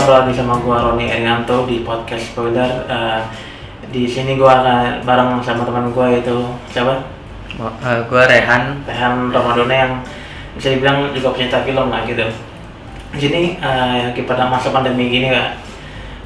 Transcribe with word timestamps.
ngobrol 0.00 0.24
lagi 0.24 0.32
sama 0.32 0.56
gua 0.64 0.80
Roni 0.80 1.12
Erianto 1.12 1.68
di 1.68 1.84
podcast 1.84 2.32
spoiler. 2.32 2.88
Eh, 2.88 3.20
di 3.92 4.08
sini 4.08 4.40
gua 4.40 4.64
akan 4.64 5.04
bareng 5.04 5.44
sama 5.44 5.60
teman 5.68 5.92
gua 5.92 6.08
itu 6.08 6.40
siapa? 6.72 7.04
Uh, 7.60 8.00
gue 8.08 8.22
Rehan. 8.24 8.80
Rehan 8.88 9.28
Ramadona 9.28 9.68
yang 9.76 9.92
bisa 10.56 10.72
dibilang 10.72 11.12
juga 11.12 11.36
pecinta 11.36 11.60
film 11.68 11.92
lah 11.92 12.08
gitu. 12.08 12.24
Di 13.12 13.20
sini 13.20 13.60
eh, 13.60 14.16
pada 14.24 14.48
masa 14.48 14.72
pandemi 14.72 15.12
gini 15.12 15.28
kak, 15.28 15.60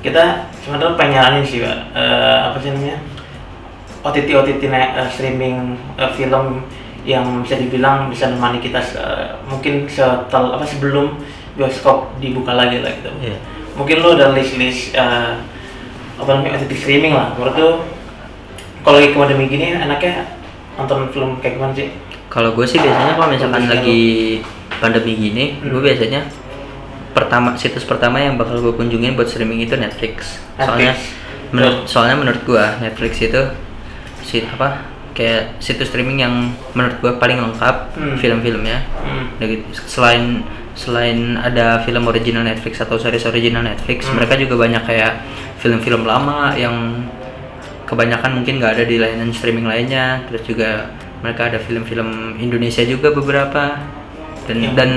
kita 0.07 0.47
sebenarnya 0.63 0.95
pengen 0.95 1.13
nyaranin 1.19 1.43
sih 1.43 1.59
kak, 1.59 1.99
eh, 1.99 2.39
apa 2.47 2.55
sih 2.63 2.71
namanya? 2.71 3.03
OTT 4.07 4.39
OTT 4.39 4.71
eh, 4.71 5.09
streaming 5.11 5.75
eh, 5.99 6.11
film 6.15 6.63
yang 7.03 7.43
bisa 7.43 7.59
dibilang 7.59 8.07
bisa 8.07 8.31
menemani 8.31 8.63
kita 8.63 8.79
se- 8.79 9.35
mungkin 9.51 9.91
setel 9.91 10.55
apa 10.55 10.63
sebelum 10.63 11.19
bioskop 11.55 12.19
dibuka 12.19 12.53
lagi 12.53 12.81
lah 12.81 12.91
gitu. 12.93 13.11
Iya. 13.21 13.37
Mungkin 13.75 13.97
lo 14.01 14.15
ada 14.15 14.31
list-list 14.31 14.95
eh, 14.95 15.33
apa 16.15 16.31
namanya 16.31 16.59
OTT 16.59 16.73
streaming 16.75 17.13
lah. 17.13 17.35
Menurut 17.35 17.55
lo 17.55 17.71
kalau 18.81 18.99
lagi 18.99 19.11
pandemi 19.11 19.47
gini 19.47 19.73
enaknya 19.73 20.29
nonton 20.75 21.09
film 21.11 21.39
kayak 21.39 21.57
gimana 21.57 21.73
sih? 21.73 21.89
Kalau 22.29 22.51
gue 22.53 22.67
sih 22.67 22.77
biasanya 22.77 23.15
kalau 23.15 23.29
misalkan 23.31 23.65
lagi 23.65 24.03
pandemi 24.77 25.15
gini, 25.15 25.45
Hmm. 25.59 25.71
gue 25.71 25.81
biasanya 25.81 26.27
pertama 27.15 27.55
situs 27.55 27.87
pertama 27.87 28.19
yang 28.19 28.35
bakal 28.35 28.59
gue 28.59 28.75
kunjungin 28.75 29.15
buat 29.15 29.31
streaming 29.31 29.63
itu 29.63 29.79
Netflix. 29.79 30.43
Soalnya 30.57 30.99
Netflix. 30.99 31.53
menurut 31.55 31.77
soalnya 31.87 32.17
menurut 32.19 32.43
gue 32.43 32.65
Netflix 32.83 33.13
itu 33.23 33.43
si 34.21 34.43
apa 34.43 34.83
kayak 35.15 35.63
situs 35.63 35.87
streaming 35.89 36.19
yang 36.19 36.35
menurut 36.75 36.99
gue 36.99 37.13
paling 37.15 37.39
lengkap 37.39 37.95
Hmm. 37.95 38.19
film-filmnya. 38.19 38.83
Hmm. 38.99 39.31
Udah 39.39 39.47
gitu, 39.47 39.63
Selain 39.87 40.43
selain 40.75 41.39
ada 41.39 41.79
film 41.83 42.05
original 42.07 42.43
Netflix 42.43 42.83
atau 42.83 42.99
series 42.99 43.23
original 43.25 43.63
Netflix, 43.63 44.07
Hmm. 44.07 44.19
mereka 44.19 44.35
juga 44.35 44.59
banyak 44.59 44.83
kayak 44.83 45.13
film-film 45.59 46.03
lama 46.03 46.53
yang 46.55 47.07
kebanyakan 47.87 48.43
mungkin 48.43 48.59
nggak 48.59 48.73
ada 48.81 48.85
di 48.85 48.99
layanan 48.99 49.31
streaming 49.31 49.65
lainnya. 49.65 50.27
Terus 50.29 50.43
juga 50.45 50.71
mereka 51.23 51.49
ada 51.49 51.59
film-film 51.59 52.37
Indonesia 52.37 52.83
juga 52.83 53.15
beberapa 53.15 53.79
dan 54.45 54.57
Yang- 54.61 54.75
dan 54.77 54.91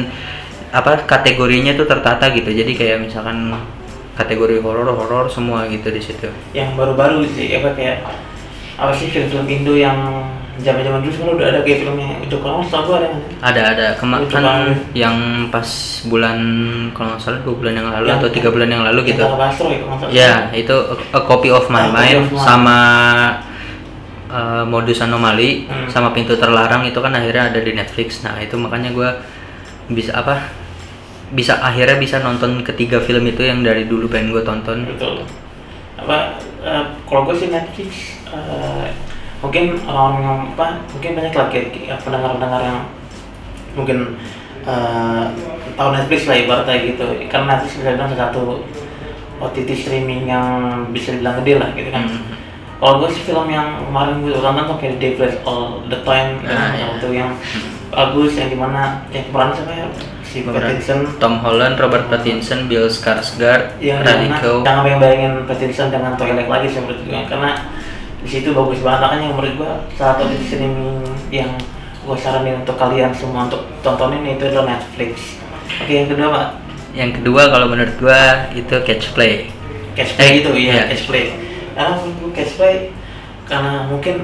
apa 0.68 1.08
kategorinya 1.08 1.72
tuh 1.74 1.88
tertata 1.88 2.28
gitu. 2.34 2.50
Jadi 2.52 2.74
kayak 2.76 3.08
misalkan 3.08 3.54
kategori 4.18 4.60
horor 4.60 4.90
horor 4.92 5.30
semua 5.30 5.70
gitu 5.70 5.88
di 5.88 6.02
situ. 6.02 6.28
Yang 6.52 6.74
baru-baru 6.74 7.22
sih 7.30 7.54
apa 7.54 7.72
kayak 7.78 8.02
apa 8.76 8.92
sih 8.92 9.14
film-film 9.14 9.46
Indo 9.48 9.78
yang 9.78 10.26
zaman-zaman 10.58 11.00
dulu 11.00 11.12
sebenarnya 11.12 11.36
udah 11.36 11.48
ada 11.48 11.60
kayak 11.62 11.78
filmnya 11.80 12.08
Joko 12.26 12.46
Anwar 12.48 12.64
setahu 12.64 12.84
gua 12.84 12.96
ada 12.98 13.08
kan? 13.08 13.22
Ada 13.40 13.62
ada 13.68 13.86
kema- 13.96 14.20
Itu 14.20 14.32
kan 14.32 14.44
banget. 14.44 14.78
yang 14.94 15.16
pas 15.48 15.70
bulan 16.04 16.38
kalau 16.92 17.08
nggak 17.10 17.22
salah 17.22 17.40
dua 17.42 17.56
bulan 17.56 17.74
yang 17.76 17.88
lalu 17.88 18.06
Yang- 18.08 18.20
atau 18.20 18.30
tiga 18.32 18.50
bulan 18.50 18.70
yang 18.70 18.84
lalu 18.84 19.00
gitu. 19.08 19.24
Bastro 19.24 19.68
ya 19.68 19.78
kalau 19.78 19.90
nggak 19.92 20.00
salah. 20.02 20.12
Ya, 20.14 20.32
itu 20.52 20.76
a, 20.76 20.96
a 21.14 21.22
copy 21.22 21.50
of 21.50 21.66
my 21.68 21.86
mind 21.88 22.18
of 22.24 22.38
sama 22.38 22.78
uh, 24.28 24.64
modus 24.64 25.00
anomali 25.00 25.66
Hmm. 25.66 25.88
sama 25.88 26.10
pintu 26.10 26.36
terlarang 26.36 26.84
itu 26.84 26.98
kan 26.98 27.12
akhirnya 27.12 27.50
ada 27.50 27.60
di 27.60 27.72
Netflix. 27.72 28.22
Nah, 28.22 28.38
itu 28.38 28.56
makanya 28.56 28.92
gua 28.92 29.10
bisa 29.88 30.12
apa? 30.14 30.52
Bisa 31.28 31.60
akhirnya 31.60 31.96
bisa 31.96 32.18
nonton 32.18 32.62
ketiga 32.62 32.98
film 32.98 33.24
itu 33.26 33.42
yang 33.42 33.60
dari 33.60 33.84
dulu 33.84 34.08
pengen 34.08 34.32
gue 34.32 34.42
tonton. 34.42 34.88
betul 34.88 35.28
apa 35.98 36.38
eh, 36.62 36.84
kalau 37.04 37.26
gue 37.26 37.36
sih 37.36 37.50
Netflix 37.50 38.22
eh, 38.30 38.86
mungkin 39.38 39.64
orang 39.84 40.16
yang 40.18 40.38
apa 40.52 40.66
mungkin 40.90 41.12
banyak 41.14 41.34
lagi 41.34 41.60
pendengar-pendengar 42.00 42.62
yang 42.64 42.80
mungkin 43.74 44.18
eh, 44.64 45.24
tahu 45.74 45.90
Netflix 45.92 46.26
lah 46.26 46.38
ibaratnya 46.38 46.76
gitu 46.84 47.06
karena 47.28 47.46
Netflix 47.54 47.72
bisa 47.76 47.92
bilang 47.92 48.10
salah 48.10 48.22
satu 48.28 48.42
OTT 49.38 49.70
streaming 49.72 50.26
yang 50.26 50.46
bisa 50.90 51.14
dibilang 51.14 51.38
gede 51.40 51.54
lah 51.56 51.70
gitu 51.72 51.90
kan 51.90 52.06
Hmm. 52.08 52.34
kalau 52.80 53.02
gue 53.02 53.10
sih 53.10 53.24
film 53.24 53.46
yang 53.48 53.82
kemarin 53.84 54.22
gue 54.22 54.34
tonton 54.36 54.66
tuh 54.66 54.78
kayak 54.78 54.94
The 54.94 55.02
Devil 55.04 55.32
All 55.44 55.66
the 55.84 55.98
Time 56.02 56.30
Ah, 56.44 56.74
yang 56.74 56.94
iya. 56.94 56.98
itu 56.98 57.08
yang 57.12 57.30
bagus 57.88 58.32
yang 58.34 58.50
di 58.50 58.58
mana 58.58 58.82
yang 59.10 59.26
peran 59.28 59.50
siapa 59.52 59.72
ya 59.72 59.88
si 60.22 60.44
Pattinson 60.44 61.08
Tom 61.18 61.40
Holland, 61.40 61.74
Robert 61.76 62.06
Pattinson, 62.08 62.68
Bill 62.68 62.86
Skarsgård, 62.86 63.80
yang 63.80 64.04
Radico. 64.04 64.62
jangan 64.62 64.84
jangan 64.84 65.00
bayangin 65.00 65.34
Pattinson 65.44 65.88
dengan 65.88 66.14
Twilight 66.14 66.46
lagi 66.48 66.68
sih 66.68 66.80
menurut 66.80 67.02
gue 67.02 67.22
karena 67.26 67.52
di 68.28 68.34
situ 68.34 68.52
bagus 68.52 68.84
banget 68.84 69.00
makanya 69.02 69.32
menurut 69.32 69.54
gue 69.56 69.72
saat 69.96 70.20
itu 70.20 70.36
streaming 70.44 71.00
yang 71.30 71.48
gue 72.04 72.18
saranin 72.18 72.60
untuk 72.60 72.76
kalian 72.76 73.10
semua 73.10 73.48
untuk 73.48 73.64
tontonin 73.80 74.28
itu 74.28 74.44
adalah 74.46 74.76
Netflix 74.76 75.40
oke 75.80 75.88
yang 75.90 76.08
kedua 76.08 76.28
pak 76.30 76.48
Yang 76.92 77.12
kedua 77.16 77.44
kalau 77.48 77.68
menurut 77.68 77.94
gua 77.96 78.20
itu 78.52 78.74
Catch 78.82 79.14
Play. 79.14 79.54
catch 79.94 80.14
play 80.14 80.28
Eh, 80.28 80.34
itu 80.40 80.52
iya 80.52 80.74
iya. 80.74 80.84
catch 80.90 81.06
play 81.06 81.26
karena 81.72 81.94
menurut 81.96 82.16
gue 82.20 82.32
catch 82.34 82.54
play 82.56 82.76
karena 83.46 83.86
mungkin 83.86 84.16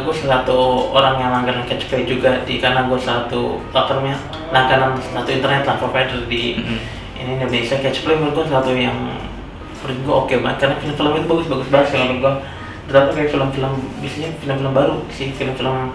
gue 0.00 0.14
salah 0.16 0.40
satu 0.40 0.58
orang 0.90 1.14
yang 1.16 1.30
langganan 1.30 1.62
catch 1.64 1.86
play 1.86 2.02
juga 2.02 2.40
di 2.42 2.56
karena 2.56 2.82
gue 2.84 2.98
satu 2.98 3.60
apa 3.70 3.94
namanya 3.94 4.18
langganan 4.48 4.90
satu 4.98 5.30
internet 5.30 5.62
lah 5.62 5.76
provider 5.76 6.24
di 6.24 6.58
Mhm. 6.58 6.78
ini 7.16 7.30
Indonesia 7.36 7.78
catch 7.78 8.02
play 8.02 8.16
menurut 8.16 8.42
gue 8.42 8.46
satu 8.48 8.72
yang 8.72 8.96
menurut 9.78 9.98
gue 10.00 10.14
oke 10.16 10.34
banget 10.40 10.56
karena 10.58 10.74
film-film 10.78 11.12
itu 11.14 11.26
bagus-bagus 11.28 11.68
banget 11.68 11.86
sih 11.86 11.98
menurut 11.98 12.18
gue 12.18 12.34
ternyata 12.90 13.14
kayak 13.14 13.30
film-film 13.30 13.72
biasanya 13.98 14.30
film-film 14.36 14.72
baru 14.74 14.96
sih 15.08 15.30
film-film 15.30 15.94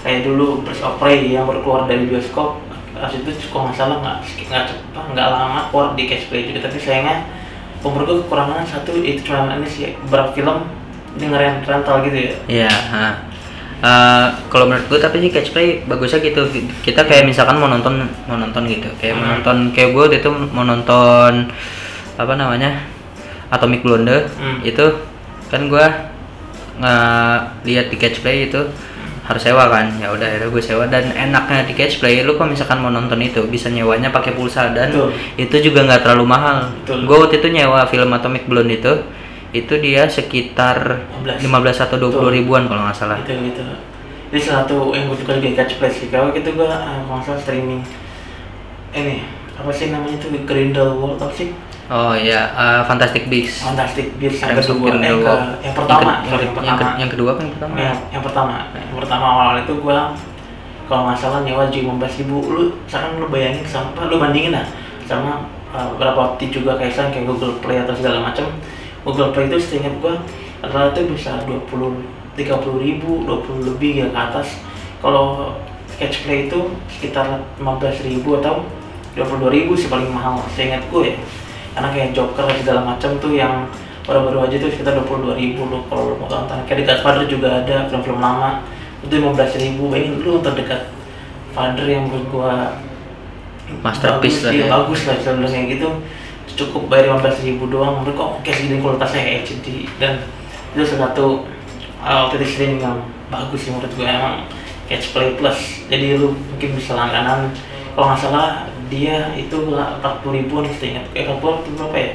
kayak 0.00 0.24
dulu 0.24 0.64
Birds 0.64 0.80
of 0.80 0.96
Prey 0.96 1.28
yang 1.28 1.44
baru 1.44 1.60
keluar 1.60 1.84
dari 1.84 2.08
bioskop 2.08 2.56
Habis 2.90 3.20
itu 3.22 3.46
kok 3.46 3.60
nggak 3.60 3.76
salah 3.76 3.96
nggak 3.98 4.16
nggak 4.46 4.64
cepat 4.66 5.04
nggak 5.10 5.28
lama 5.30 5.60
keluar 5.68 5.86
di 5.92 6.04
catch 6.04 6.26
play 6.26 6.44
juga 6.44 6.60
tapi 6.62 6.76
sayangnya 6.76 7.28
gue 7.80 8.16
kekurangan 8.18 8.60
satu 8.62 8.92
itu 8.98 9.20
cuma 9.22 9.52
ini 9.52 9.64
sih 9.64 9.96
beberapa 10.02 10.32
film 10.32 10.68
ini 11.14 11.24
ngeren 11.26 11.60
rental 11.62 12.00
gitu 12.02 12.18
ya 12.18 12.32
Iya, 12.46 12.72
ha. 12.90 13.06
Eh, 13.80 14.26
kalau 14.48 14.68
menurut 14.68 14.84
gue 14.86 14.98
tapi 14.98 15.16
sih 15.18 15.30
catch 15.30 15.50
play 15.50 15.80
bagusnya 15.82 16.20
gitu 16.20 16.44
kita 16.82 17.00
kayak 17.00 17.24
misalkan 17.24 17.56
mau 17.56 17.64
nonton 17.66 18.04
mau 18.24 18.36
nonton 18.36 18.64
gitu 18.64 18.88
kayak 18.96 19.16
mau 19.16 19.24
Hmm. 19.24 19.32
nonton 19.38 19.56
kayak 19.72 19.90
gue 19.90 20.04
itu 20.14 20.28
mau 20.52 20.64
nonton 20.64 21.48
apa 22.14 22.32
namanya 22.34 22.84
Atomic 23.48 23.80
Blonde 23.80 24.28
Hmm. 24.36 24.60
itu 24.60 24.84
kan 25.48 25.64
gue 25.64 25.84
lihat 27.64 27.86
di 27.92 27.96
catch 28.00 28.24
play 28.24 28.48
itu 28.48 28.60
harus 29.24 29.42
sewa 29.46 29.70
kan? 29.70 29.94
Ya 30.00 30.10
udah 30.10 30.26
akhirnya 30.26 30.48
gue 30.50 30.62
sewa. 30.62 30.84
Dan 30.90 31.12
enaknya 31.14 31.68
di 31.68 31.74
catch 31.76 32.02
play 32.02 32.24
lu 32.26 32.34
kalau 32.34 32.50
misalkan 32.50 32.82
mau 32.82 32.90
nonton 32.90 33.20
itu 33.22 33.44
bisa 33.46 33.70
nyewanya 33.70 34.10
pakai 34.10 34.34
pulsa. 34.34 34.72
Dan 34.74 34.90
Betul. 34.90 35.10
itu 35.38 35.56
juga 35.70 35.86
nggak 35.86 36.02
terlalu 36.02 36.24
mahal. 36.26 36.72
Betul. 36.82 37.06
gue 37.06 37.16
waktu 37.16 37.36
itu 37.38 37.48
nyewa 37.52 37.86
film 37.86 38.10
Atomic 38.10 38.44
Blonde 38.50 38.74
itu 38.80 38.92
itu 39.50 39.74
dia 39.82 40.06
sekitar 40.06 41.06
15. 41.26 41.42
15 41.42 41.84
atau 41.90 41.96
20 41.98 42.10
Betul. 42.10 42.30
ribuan 42.32 42.62
kalau 42.66 42.82
nggak 42.86 42.96
salah. 42.98 43.18
Itu 43.22 43.34
itu 43.34 43.62
ini 44.30 44.38
salah 44.38 44.62
satu 44.62 44.94
yang 44.94 45.10
gue 45.10 45.18
suka 45.18 45.42
juga 45.42 45.48
di 45.50 45.56
catch 45.58 45.74
play 45.82 45.90
sih. 45.90 46.06
Kalau 46.06 46.30
gitu 46.30 46.54
gue 46.54 46.66
uh, 46.66 47.02
kalau 47.06 47.18
nggak 47.18 47.26
salah 47.26 47.40
streaming. 47.42 47.82
Ini 48.90 49.40
apa 49.60 49.70
sih 49.74 49.92
namanya 49.92 50.16
tuh 50.16 50.32
Grindelwald 50.48 51.20
apa 51.20 51.34
sih 51.36 51.52
oh 51.90 52.14
iya 52.14 52.54
uh, 52.54 52.80
Fantastic 52.86 53.26
Beasts. 53.26 53.66
Fantastic 53.66 54.14
Beasts 54.16 54.40
yang 54.40 54.56
kedua 54.56 54.88
eh, 54.94 55.10
ke, 55.18 55.34
yang 55.66 55.74
pertama 55.74 56.10
yang, 56.22 56.30
sorry, 56.30 56.46
ke- 56.46 56.54
yang 56.54 56.64
yang, 56.64 56.78
ke- 56.78 56.84
pertama. 56.86 57.00
yang 57.02 57.10
kedua 57.10 57.30
apa 57.34 57.40
yang 57.42 57.52
pertama? 57.52 57.74
Yang, 57.74 57.98
yang 58.14 58.22
pertama. 58.22 58.54
Yang 58.72 58.96
pertama 59.02 59.24
awal 59.26 59.54
itu 59.66 59.74
gua 59.82 59.98
kalau 60.86 61.02
nggak 61.06 61.18
salah 61.18 61.40
nyewa 61.42 61.62
jadi 61.70 61.86
15 61.86 62.20
ribu. 62.24 62.36
Lu 62.50 62.62
sekarang 62.86 63.10
lu 63.18 63.26
bayangin 63.28 63.64
sama 63.66 64.06
lu 64.06 64.16
bandingin 64.22 64.54
lah 64.54 64.66
sama 65.04 65.50
uh, 65.74 65.90
berapa 65.98 66.18
OTT 66.34 66.62
juga 66.62 66.78
kayak 66.78 66.94
kayak 67.10 67.26
Google 67.26 67.58
Play 67.58 67.82
atau 67.82 67.94
segala 67.98 68.22
macam. 68.22 68.46
Google 69.02 69.34
Play 69.34 69.50
itu 69.50 69.58
seingat 69.58 69.94
gua 69.98 70.14
rata-rata 70.62 71.02
itu 71.02 71.18
bisa 71.18 71.42
20 71.44 71.66
30 72.38 72.46
ribu 72.78 73.26
20 73.26 73.68
lebih 73.74 73.92
ya 74.00 74.06
ke 74.08 74.18
atas. 74.18 74.48
Kalau 75.02 75.58
Catch 76.00 76.24
Play 76.24 76.48
itu 76.48 76.60
sekitar 76.88 77.44
15 77.60 78.08
ribu 78.08 78.40
atau 78.40 78.64
22 79.12 79.52
ribu 79.52 79.72
sih 79.76 79.90
paling 79.92 80.08
mahal 80.08 80.40
seingat 80.54 80.80
gue 80.88 81.12
ya 81.12 81.16
karena 81.74 81.88
kayak 81.94 82.10
Joker 82.16 82.46
segala 82.58 82.80
macam 82.82 83.10
tuh 83.22 83.32
yang 83.34 83.66
baru-baru 84.04 84.50
aja 84.50 84.56
tuh 84.58 84.70
sekitar 84.74 84.98
22 85.06 85.38
ribu 85.38 85.70
lo 85.70 85.86
kalau 85.86 86.12
lo 86.12 86.14
mau 86.18 86.26
tonton 86.26 86.58
kayak 86.66 86.82
dekat 86.82 86.98
Father 87.04 87.24
juga 87.30 87.62
ada 87.62 87.86
film-film 87.86 88.18
lama. 88.18 88.66
Itu 89.00 89.16
15 89.16 89.62
ribu. 89.62 89.88
Bayangin 89.88 90.20
lu 90.20 90.30
nonton 90.40 90.54
dekat 90.58 90.90
Father 91.54 91.86
yang 91.86 92.10
menurut 92.10 92.26
gua 92.30 92.52
Masterpiece 93.70 94.42
bagus, 94.42 94.50
lah 94.50 94.50
iya, 94.50 94.64
ya. 94.66 94.70
bagus 94.74 95.00
lah 95.06 95.16
film 95.22 95.46
kayak 95.46 95.66
gitu 95.78 95.88
cukup 96.58 96.82
bayar 96.90 97.14
15 97.22 97.46
ribu 97.46 97.64
doang. 97.70 98.02
Menurut 98.02 98.14
kok 98.18 98.28
oke 98.42 98.50
segini 98.50 98.82
kualitasnya 98.82 99.46
HD 99.46 99.86
dan 100.02 100.26
itu 100.74 100.82
salah 100.86 101.14
satu 101.14 101.46
uh, 102.02 102.26
OTT 102.26 102.42
streaming 102.46 102.82
yang 102.82 102.98
bagus 103.30 103.62
sih 103.62 103.70
menurut 103.70 103.90
gue 103.94 104.06
emang 104.06 104.42
Catch 104.90 105.14
Play 105.14 105.38
Plus. 105.38 105.86
Jadi 105.86 106.18
lu 106.18 106.34
mungkin 106.34 106.70
bisa 106.74 106.98
langganan. 106.98 107.54
Kalau 107.94 108.06
nggak 108.10 108.20
salah 108.22 108.69
dia 108.90 109.16
itu 109.32 109.56
40 109.56 110.02
ribu 110.34 110.54
nih 110.60 110.72
seingat 110.74 111.04
kayak 111.10 111.30
40 111.32 111.62
itu 111.62 111.70
berapa 111.72 111.96
ya 111.96 112.10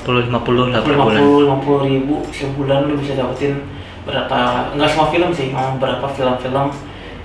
40 0.00 0.32
50 0.32 0.72
lah 0.72 0.80
per 0.80 0.94
bulan 0.94 1.20
50 1.20 1.84
50 1.84 1.92
ribu 1.92 2.14
sebulan 2.30 2.80
lu 2.86 2.94
bisa 2.96 3.12
dapetin 3.14 3.54
berapa 4.00 4.38
nggak 4.72 4.88
semua 4.88 5.08
film 5.08 5.30
sih 5.30 5.46
memang 5.48 5.76
beberapa 5.76 6.08
film-film 6.08 6.66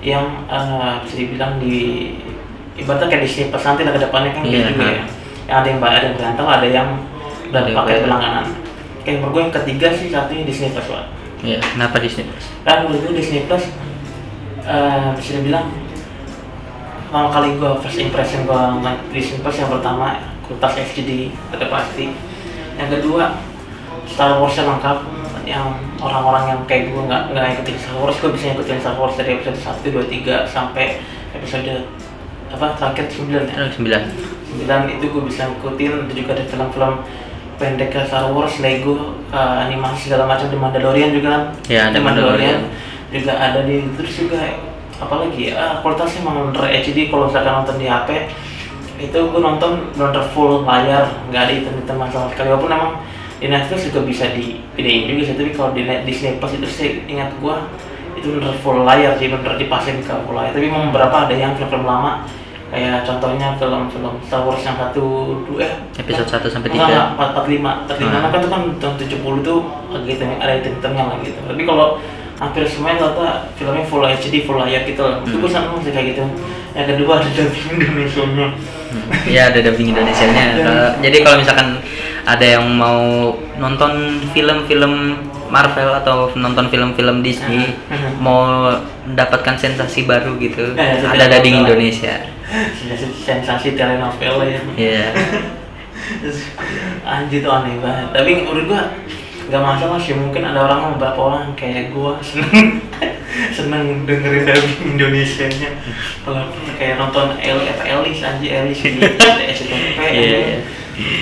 yang 0.01 0.25
eh, 0.45 0.93
bisa 1.01 1.15
dibilang 1.15 1.57
di 1.57 1.75
ibaratnya 2.75 3.07
kayak 3.07 3.23
Disney 3.23 3.47
Plus 3.47 3.63
nanti 3.63 3.81
lah 3.81 3.93
ke 3.93 4.01
depannya 4.01 4.31
kan 4.31 4.41
Iya, 4.43 4.67
kayak 4.67 4.75
ha. 4.75 4.83
ya 4.83 5.05
yang 5.45 5.55
ada 5.55 5.67
yang 5.67 5.79
bayar 5.79 5.95
ada 5.95 6.05
yang 6.05 6.17
rental 6.19 6.47
ada 6.49 6.67
yang 6.67 6.89
udah 7.45 7.61
pakai 7.63 7.75
bayar. 7.87 8.01
berlangganan 8.03 8.45
kayak 9.01 9.15
menurut 9.15 9.31
gue 9.31 9.41
yang 9.41 9.53
ketiga 9.55 9.87
sih 9.93 10.07
satunya 10.09 10.43
Disney 10.43 10.69
Plus 10.69 10.85
pak 10.85 11.05
Iya, 11.39 11.59
kenapa 11.63 11.95
Disney 11.97 12.25
Plus? 12.25 12.45
kan 12.65 12.77
menurut 12.83 13.01
gue 13.01 13.13
Disney 13.15 13.41
Plus 13.45 13.63
eh 14.63 15.09
bisa 15.15 15.31
dibilang 15.35 15.65
pertama 17.15 17.31
kali 17.31 17.55
gue 17.55 17.71
first 17.79 17.95
impression 18.03 18.43
gue 18.43 18.61
main 18.83 18.99
Disney 19.15 19.39
Plus 19.39 19.55
yang 19.55 19.71
pertama 19.71 20.19
kualitas 20.43 20.75
HD 20.91 21.31
udah 21.47 21.69
pasti 21.71 22.11
yang 22.75 22.91
kedua 22.91 23.39
Star 24.03 24.35
Wars 24.35 24.51
lengkap 24.59 24.99
yang 25.47 25.79
orang-orang 26.03 26.51
yang 26.51 26.59
kayak 26.67 26.91
gue 26.91 26.99
nggak 27.07 27.31
nggak 27.31 27.55
ikutin 27.55 27.77
Star 27.79 28.03
Wars 28.03 28.19
gue 28.19 28.35
bisa 28.35 28.51
ngikutin 28.51 28.83
Star 28.83 28.99
Wars 28.99 29.15
dari 29.15 29.39
episode 29.39 29.55
1, 29.55 29.95
2, 29.95 30.27
3 30.27 30.43
sampai 30.43 30.99
episode 31.31 31.87
apa 32.51 32.75
terakhir 32.75 33.07
9 33.07 33.31
ya 33.31 33.63
Sembilan. 33.71 34.01
9 34.91 34.95
itu 34.99 35.05
gue 35.07 35.23
bisa 35.23 35.47
ngikutin 35.47 36.11
itu 36.11 36.13
juga 36.19 36.35
ada 36.35 36.43
film-film 36.51 36.93
pendek 37.55 37.95
ke 37.95 38.03
Star 38.11 38.27
Wars, 38.27 38.59
Lego, 38.59 39.15
eh, 39.31 39.55
animasi 39.63 40.11
segala 40.11 40.27
macam 40.27 40.51
di 40.51 40.59
Mandalorian 40.59 41.15
juga 41.15 41.27
kan 41.31 41.43
Ya, 41.71 41.87
ada 41.87 42.03
Mandalorian. 42.03 42.67
juga 43.07 43.39
ada 43.39 43.63
di 43.63 43.87
terus 43.95 44.27
juga 44.27 44.43
apalagi 44.95 45.51
ya 45.51 45.79
kualitasnya 45.83 46.23
memang 46.23 46.51
under 46.51 46.65
HD 46.65 47.11
kalau 47.11 47.27
misalkan 47.27 47.53
nonton 47.63 47.75
di 47.75 47.87
HP 47.87 48.09
itu 48.95 49.19
gue 49.19 49.41
nonton 49.43 49.91
bener 49.91 50.23
full 50.31 50.63
layar 50.63 51.03
nggak 51.27 51.41
ada 51.43 51.51
hitam-hitam 51.51 51.95
sama 52.07 52.27
sekali 52.31 52.47
walaupun 52.55 52.71
memang 52.71 52.91
di 53.43 53.51
Netflix 53.51 53.91
juga 53.91 54.07
bisa 54.07 54.31
dipidain 54.31 55.11
juga 55.11 55.21
sih 55.27 55.35
tapi 55.35 55.51
kalau 55.51 55.75
di 55.75 55.83
Disney 56.07 56.39
Plus 56.39 56.55
itu 56.55 56.67
sih 56.71 56.89
ingat 57.11 57.35
gue 57.43 57.55
itu 58.15 58.39
bener 58.39 58.55
full 58.63 58.87
layar 58.87 59.19
sih 59.19 59.27
bener 59.27 59.59
dipasang 59.59 59.99
ke 59.99 60.13
full 60.23 60.39
layar 60.39 60.55
tapi 60.55 60.71
memang 60.71 60.95
beberapa 60.95 61.27
ada 61.27 61.35
yang 61.35 61.51
film-film 61.59 61.83
lama 61.83 62.23
kayak 62.71 63.03
contohnya 63.03 63.59
film-film 63.59 64.15
Star 64.23 64.47
Wars 64.47 64.63
yang 64.63 64.79
satu 64.79 65.37
dua 65.43 65.67
eh 65.67 65.73
Episode 65.99 66.47
1 66.47 66.55
sampai 66.55 66.69
Enggak, 66.71 66.87
3. 66.87 66.91
enggak, 66.91 67.07
empat 67.15 67.27
empat 67.35 67.45
lima, 67.51 67.71
empat 67.83 67.97
lima 67.99 68.15
Ah. 68.15 68.21
kan 68.31 68.39
itu 68.39 68.49
kan 68.49 68.61
tahun 68.79 68.95
tujuh 68.99 69.19
puluh 69.21 69.39
tuh 69.43 69.59
agak 69.91 70.11
hitam, 70.17 70.27
ada 70.39 70.53
hitam-hitamnya 70.59 71.03
lah 71.07 71.17
gitu. 71.23 71.39
Tapi 71.45 71.61
kalau 71.63 71.87
hampir 72.35 72.63
semuanya 72.65 73.07
rata 73.07 73.27
filmnya 73.53 73.83
full 73.83 74.03
HD, 74.03 74.43
full 74.43 74.57
layar 74.57 74.83
gitu 74.83 74.99
lah. 74.99 75.21
Itu 75.21 75.35
gue 75.35 75.47
Hmm. 75.47 75.55
seneng 75.55 75.79
sih 75.79 75.91
kayak 75.91 76.07
gitu. 76.11 76.23
Yang 76.75 76.87
kedua 76.93 77.13
ada 77.17 77.29
dubbing 77.29 77.67
Indonesia-nya. 77.73 78.47
Hmm, 78.85 79.07
Iya 79.25 79.41
ada 79.49 79.59
dubbing 79.61 79.89
Indonesianya. 79.91 80.45
Dan- 80.51 80.59
Kalau- 80.61 80.93
jadi 81.01 81.17
kalau 81.21 81.37
misalkan 81.39 81.69
ada 82.25 82.45
yang 82.45 82.65
mau 82.69 82.99
nonton 83.55 83.91
film-film 84.31 84.93
Marvel 85.45 85.93
atau 85.93 86.33
nonton 86.33 86.67
film-film 86.67 87.21
Disney, 87.21 87.75
mau 88.17 88.71
mendapatkan 89.05 89.55
sensasi 89.55 90.03
baru 90.03 90.35
gitu, 90.35 90.73
Eh, 90.73 90.99
ada 90.99 91.15
sensasi 91.15 91.31
dubbing. 91.31 91.55
Indonesia. 91.61 92.15
Sensasi, 93.21 93.67
telenovela 93.73 94.43
ya. 94.43 94.59
Iya. 94.75 95.05
Anjir 97.05 97.39
tuh 97.41 97.51
aneh 97.51 97.77
banget. 97.79 98.07
Tapi 98.11 98.31
menurut 98.41 98.65
gua 98.67 98.81
nggak 99.49 99.61
masalah 99.61 99.97
sih. 100.01 100.13
Mungkin 100.17 100.41
ada 100.41 100.65
orang 100.65 100.97
beberapa 100.97 101.19
orang 101.21 101.45
kayak 101.53 101.93
gua 101.93 102.17
seneng 102.21 102.81
seneng 103.57 104.07
dengerin 104.07 104.43
dubbing 104.47 104.77
Indonesia-nya. 104.97 105.69
Kalau 106.25 106.43
kayak 106.77 106.95
nonton 106.97 107.35
apa 107.37 107.83
Elis 107.83 108.19
anjir 108.25 108.51
Elis 108.65 108.79
di 108.81 108.99
SCTV. 108.99 109.97
Iya, 110.15 110.37
iya. 110.39 110.59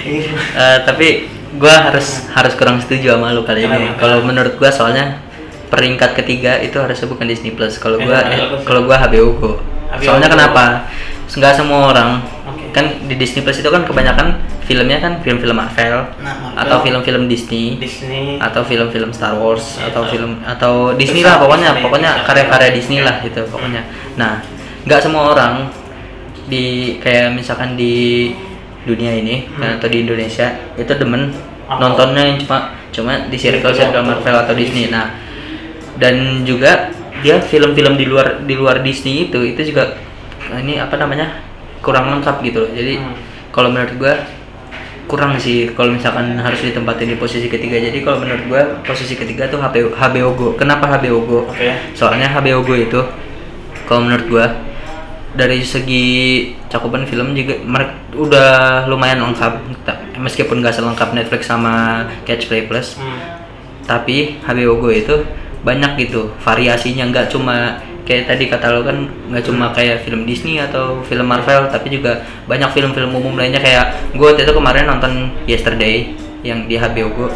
Iya. 0.05 0.33
Eh, 0.53 0.77
tapi 0.85 1.07
gua 1.57 1.89
harus 1.89 2.29
harus 2.33 2.53
kurang 2.53 2.77
setuju 2.81 3.17
sama 3.17 3.33
lu 3.33 3.41
kali 3.41 3.65
ini. 3.65 3.71
Kenapa? 3.93 3.99
Kalau 3.99 4.17
menurut 4.21 4.53
gua 4.61 4.69
soalnya 4.69 5.19
peringkat 5.73 6.13
ketiga 6.13 6.61
itu 6.61 6.77
harusnya 6.77 7.09
bukan 7.09 7.25
Disney 7.25 7.51
Plus. 7.53 7.81
Kalau 7.81 7.97
gua 7.97 8.21
Eh, 8.29 8.61
kalau 8.63 8.85
gua 8.85 9.01
HBO 9.01 9.27
Go. 9.37 9.51
Soalnya 10.01 10.29
kenapa? 10.29 10.89
Nggak 11.33 11.53
semua 11.57 11.89
orang 11.89 12.21
kan 12.73 12.89
di 13.09 13.17
Disney 13.17 13.41
Plus 13.41 13.61
itu 13.61 13.69
kan 13.69 13.85
kebanyakan 13.85 14.37
filmnya 14.63 14.97
kan 14.97 15.19
film-film 15.19 15.53
Marvel, 15.53 16.07
Nah, 16.17 16.33
Marvel. 16.39 16.55
atau 16.57 16.77
film-film 16.81 17.23
Disney 17.25 17.75
Disney. 17.77 18.39
atau 18.39 18.61
film-film 18.61 19.11
Star 19.11 19.35
Wars 19.35 19.75
Iya, 19.77 19.91
atau 19.91 20.01
film 20.05 20.39
atau 20.41 20.73
Disney 20.93 21.21
lah 21.21 21.35
pokoknya 21.37 21.69
Disney, 21.71 21.83
pokoknya 21.83 22.11
karya-karya 22.23 22.69
Disney 22.71 22.99
lah 22.99 23.19
gitu 23.19 23.43
pokoknya. 23.45 23.81
Nah, 24.15 24.39
nggak 24.83 24.99
semua 24.99 25.31
orang 25.31 25.67
di 26.45 26.97
kayak 26.97 27.31
misalkan 27.31 27.75
di 27.75 28.31
dunia 28.83 29.13
ini 29.13 29.47
Hmm. 29.49 29.75
atau 29.77 29.87
di 29.87 30.01
Indonesia 30.01 30.47
itu 30.73 30.91
demen 30.93 31.31
nontonnya 31.69 32.23
yang 32.25 32.37
cuma 32.37 32.57
cuma 32.89 33.13
di 33.27 33.35
circle 33.35 33.71
circle 33.71 34.03
Marvel 34.03 34.35
atau 34.37 34.53
Disney. 34.53 34.87
Nah, 34.87 35.11
dan 35.95 36.43
juga 36.43 36.91
dia 37.19 37.39
film-film 37.39 37.95
di 37.95 38.05
luar 38.05 38.43
di 38.43 38.53
luar 38.53 38.79
Disney 38.79 39.27
itu 39.27 39.39
itu 39.41 39.71
juga 39.71 39.95
ini 40.53 40.75
apa 40.75 40.95
namanya 40.95 41.39
kurang 41.79 42.07
lengkap 42.09 42.39
gitu 42.41 42.59
loh. 42.59 42.71
Jadi 42.71 42.93
Hmm. 42.95 43.15
kalau 43.49 43.69
menurut 43.69 43.95
gua 43.95 44.13
kurang 45.05 45.35
sih 45.35 45.71
kalau 45.75 45.91
misalkan 45.93 46.39
harus 46.39 46.63
ditempatin 46.63 47.13
di 47.13 47.17
posisi 47.19 47.47
ketiga. 47.47 47.75
Jadi 47.77 48.01
kalau 48.01 48.23
menurut 48.23 48.43
gua 48.47 48.61
posisi 48.81 49.13
ketiga 49.13 49.47
tuh 49.47 49.59
HBO, 49.59 49.91
HBO 49.93 50.29
Go. 50.33 50.47
Kenapa 50.55 50.87
HBO 50.87 51.19
Go? 51.23 51.39
Oke. 51.49 51.71
Soalnya 51.93 52.31
HBO 52.31 52.63
Go 52.63 52.73
itu 52.73 53.01
kalau 53.85 54.07
menurut 54.07 54.25
gua 54.31 54.45
dari 55.33 55.65
segi 55.65 56.05
cakupan 56.69 57.09
film 57.09 57.33
juga 57.33 57.57
mereka 57.65 57.93
udah 58.13 58.51
lumayan 58.85 59.17
lengkap 59.25 59.53
meskipun 60.21 60.61
gak 60.61 60.77
selengkap 60.77 61.09
Netflix 61.17 61.49
sama 61.49 62.05
Catch 62.21 62.45
Play 62.45 62.69
Plus 62.69 63.01
Hmm. 63.01 63.41
tapi 63.83 64.37
HBO 64.45 64.77
Go 64.77 64.93
itu 64.93 65.25
banyak 65.65 65.97
gitu 66.05 66.29
variasinya 66.37 67.09
nggak 67.09 67.33
cuma 67.33 67.81
kayak 68.03 68.27
tadi 68.27 68.51
kata 68.51 68.67
lo 68.75 68.81
kan 68.83 69.07
nggak 69.31 69.43
cuma 69.47 69.71
kayak 69.71 70.03
film 70.03 70.27
Disney 70.27 70.59
atau 70.59 70.99
film 71.07 71.27
Marvel 71.27 71.71
tapi 71.71 71.91
juga 71.91 72.23
banyak 72.45 72.69
film-film 72.75 73.15
umum 73.15 73.35
lainnya. 73.39 73.63
Kayak 73.63 74.15
gue 74.15 74.25
waktu 74.27 74.43
itu 74.43 74.53
kemarin 74.53 74.87
nonton 74.87 75.31
Yesterday 75.47 76.11
yang 76.43 76.67
di 76.67 76.75
HBO 76.75 77.09
Go 77.15 77.27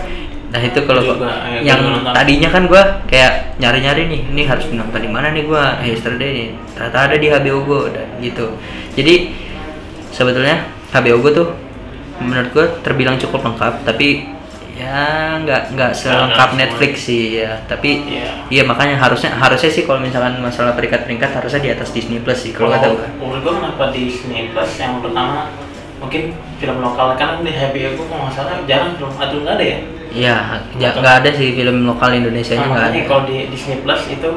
nah 0.48 0.64
itu 0.64 0.80
kalau 0.88 1.04
Juga, 1.04 1.60
ya, 1.60 1.76
yang 1.76 2.08
tadinya 2.16 2.48
kan 2.48 2.72
gue 2.72 2.82
kayak 3.12 3.60
nyari-nyari 3.60 4.08
nih 4.08 4.22
ini 4.32 4.44
harus 4.48 4.72
nonton 4.72 5.04
di 5.04 5.12
mana 5.12 5.36
nih 5.36 5.44
gue 5.44 5.64
Yesterday 5.92 6.30
nih. 6.32 6.48
Ternyata 6.72 6.98
ada 7.04 7.16
di 7.20 7.28
HBO 7.28 7.60
Go 7.68 7.80
dan 7.92 8.08
gitu. 8.24 8.56
Jadi 8.96 9.36
sebetulnya 10.16 10.64
HBO 10.96 11.20
Go 11.20 11.30
tuh 11.36 11.48
menurut 12.24 12.50
gue 12.56 12.66
terbilang 12.80 13.20
cukup 13.20 13.44
lengkap 13.44 13.84
tapi 13.84 14.24
ya 14.78 15.02
nggak 15.40 15.74
nggak 15.74 15.92
selengkap 15.92 16.50
nggak 16.50 16.60
Netflix 16.60 16.94
sih 17.04 17.42
ya. 17.42 17.58
Tapi 17.66 18.06
Iya. 18.08 18.30
iya 18.48 18.64
makanya 18.64 18.96
harusnya 18.96 19.34
harusnya 19.34 19.68
sih 19.68 19.84
kalau 19.84 19.98
misalkan 19.98 20.38
masalah 20.38 20.72
peringkat-peringkat 20.72 21.34
harusnya 21.34 21.60
di 21.60 21.70
atas 21.72 21.90
Disney 21.90 22.20
Plus 22.20 22.38
sih 22.40 22.52
kalau 22.52 22.70
kata 22.70 22.88
gue 22.88 23.02
menurut 23.18 23.42
gua 23.42 23.54
kenapa 23.58 23.84
di 23.90 24.08
Disney 24.08 24.50
Plus 24.50 24.72
yang 24.78 25.02
pertama 25.02 25.50
mungkin 25.98 26.30
film 26.56 26.78
lokal 26.78 27.18
kan 27.18 27.42
di 27.42 27.50
HBO 27.50 27.90
gua 27.96 28.06
kalau 28.08 28.22
nggak 28.24 28.34
salah 28.34 28.54
jarang 28.64 28.92
film 28.94 29.12
atau 29.12 29.38
nggak 29.40 29.56
ada 29.56 29.66
ya? 29.66 29.80
Iya 30.08 30.38
ja- 30.78 30.96
nggak 30.96 31.16
ada 31.18 31.30
sih 31.32 31.48
film 31.52 31.78
lokal 31.84 32.10
Indonesia 32.12 32.54
nya 32.54 32.62
Nah, 32.62 32.70
nggak 32.70 32.86
ada. 32.88 33.00
kalau 33.04 33.24
di 33.26 33.38
Disney 33.50 33.78
Plus 33.80 34.02
itu 34.08 34.30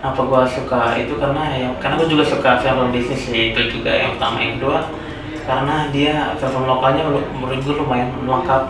apa 0.00 0.20
gua 0.20 0.42
suka 0.44 0.94
itu 0.96 1.14
karena 1.14 1.42
ya 1.52 1.68
karena 1.76 1.94
gua 1.96 2.08
juga 2.08 2.24
suka 2.24 2.50
film 2.56 2.90
Disney 2.90 3.14
sih 3.14 3.42
itu 3.50 3.60
juga 3.72 3.90
yang 3.92 4.14
pertama 4.14 4.38
yang 4.38 4.56
kedua 4.56 4.78
karena 5.42 5.90
dia 5.90 6.14
film 6.36 6.64
lokalnya 6.64 7.02
menurut 7.02 7.26
menurut 7.32 7.60
gua 7.60 7.74
lumayan 7.76 8.08
lengkap 8.20 8.62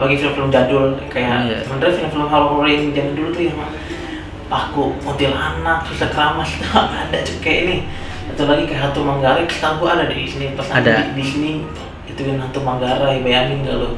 bagi 0.00 0.16
film-film 0.16 0.48
jadul 0.48 0.96
kayak 1.12 1.44
Iya. 1.44 1.58
sebenarnya 1.62 1.94
film-film 2.00 2.26
horor 2.26 2.64
yang 2.64 2.88
zaman 2.90 3.12
dulu 3.12 3.28
tuh 3.30 3.42
yang 3.44 3.58
aku 4.50 4.82
anak 5.30 5.78
susah 5.86 6.08
keramas 6.10 6.48
itu 6.56 6.66
ada 6.74 7.18
tuh 7.22 7.36
kayak 7.38 7.58
ini 7.68 7.76
satu 8.32 8.48
lagi 8.48 8.64
kayak 8.64 8.80
hantu 8.88 9.00
Manggarai 9.04 9.44
setahu 9.46 9.84
gua 9.84 9.94
ada 9.94 10.08
di 10.08 10.24
Disney 10.24 10.56
Plus 10.56 10.66
Ada. 10.66 11.12
di 11.12 11.22
Disney 11.22 11.54
itu 12.08 12.20
kan 12.24 12.36
hantu 12.40 12.60
Manggarai 12.60 13.20
bayangin 13.20 13.62
gak 13.62 13.76
lo 13.76 13.94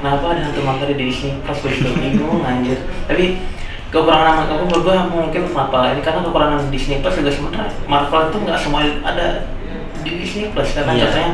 kenapa 0.00 0.24
ada 0.32 0.40
hantu 0.46 0.60
Manggarai 0.62 0.94
di 0.94 1.04
Disney 1.10 1.34
Plus 1.42 1.58
gue 1.60 1.72
juga 1.74 1.90
bingung 1.98 2.40
anjir 2.48 2.78
tapi 3.04 3.42
kekurangan 3.90 4.46
aku 4.46 4.64
menurut 4.66 4.82
gua 4.82 4.96
mungkin 5.06 5.42
kenapa 5.44 5.78
ini 5.92 6.00
karena 6.00 6.20
kekurangan 6.22 6.60
Disney 6.70 7.02
Plus 7.02 7.14
juga 7.18 7.30
sebenarnya 7.30 7.70
Marvel 7.84 8.22
itu 8.30 8.36
nggak 8.40 8.58
semua 8.62 8.80
ada 9.02 9.26
di 10.00 10.10
Disney 10.22 10.46
Plus 10.48 10.70
karena 10.72 10.92
Iya. 10.94 11.02
contohnya 11.10 11.30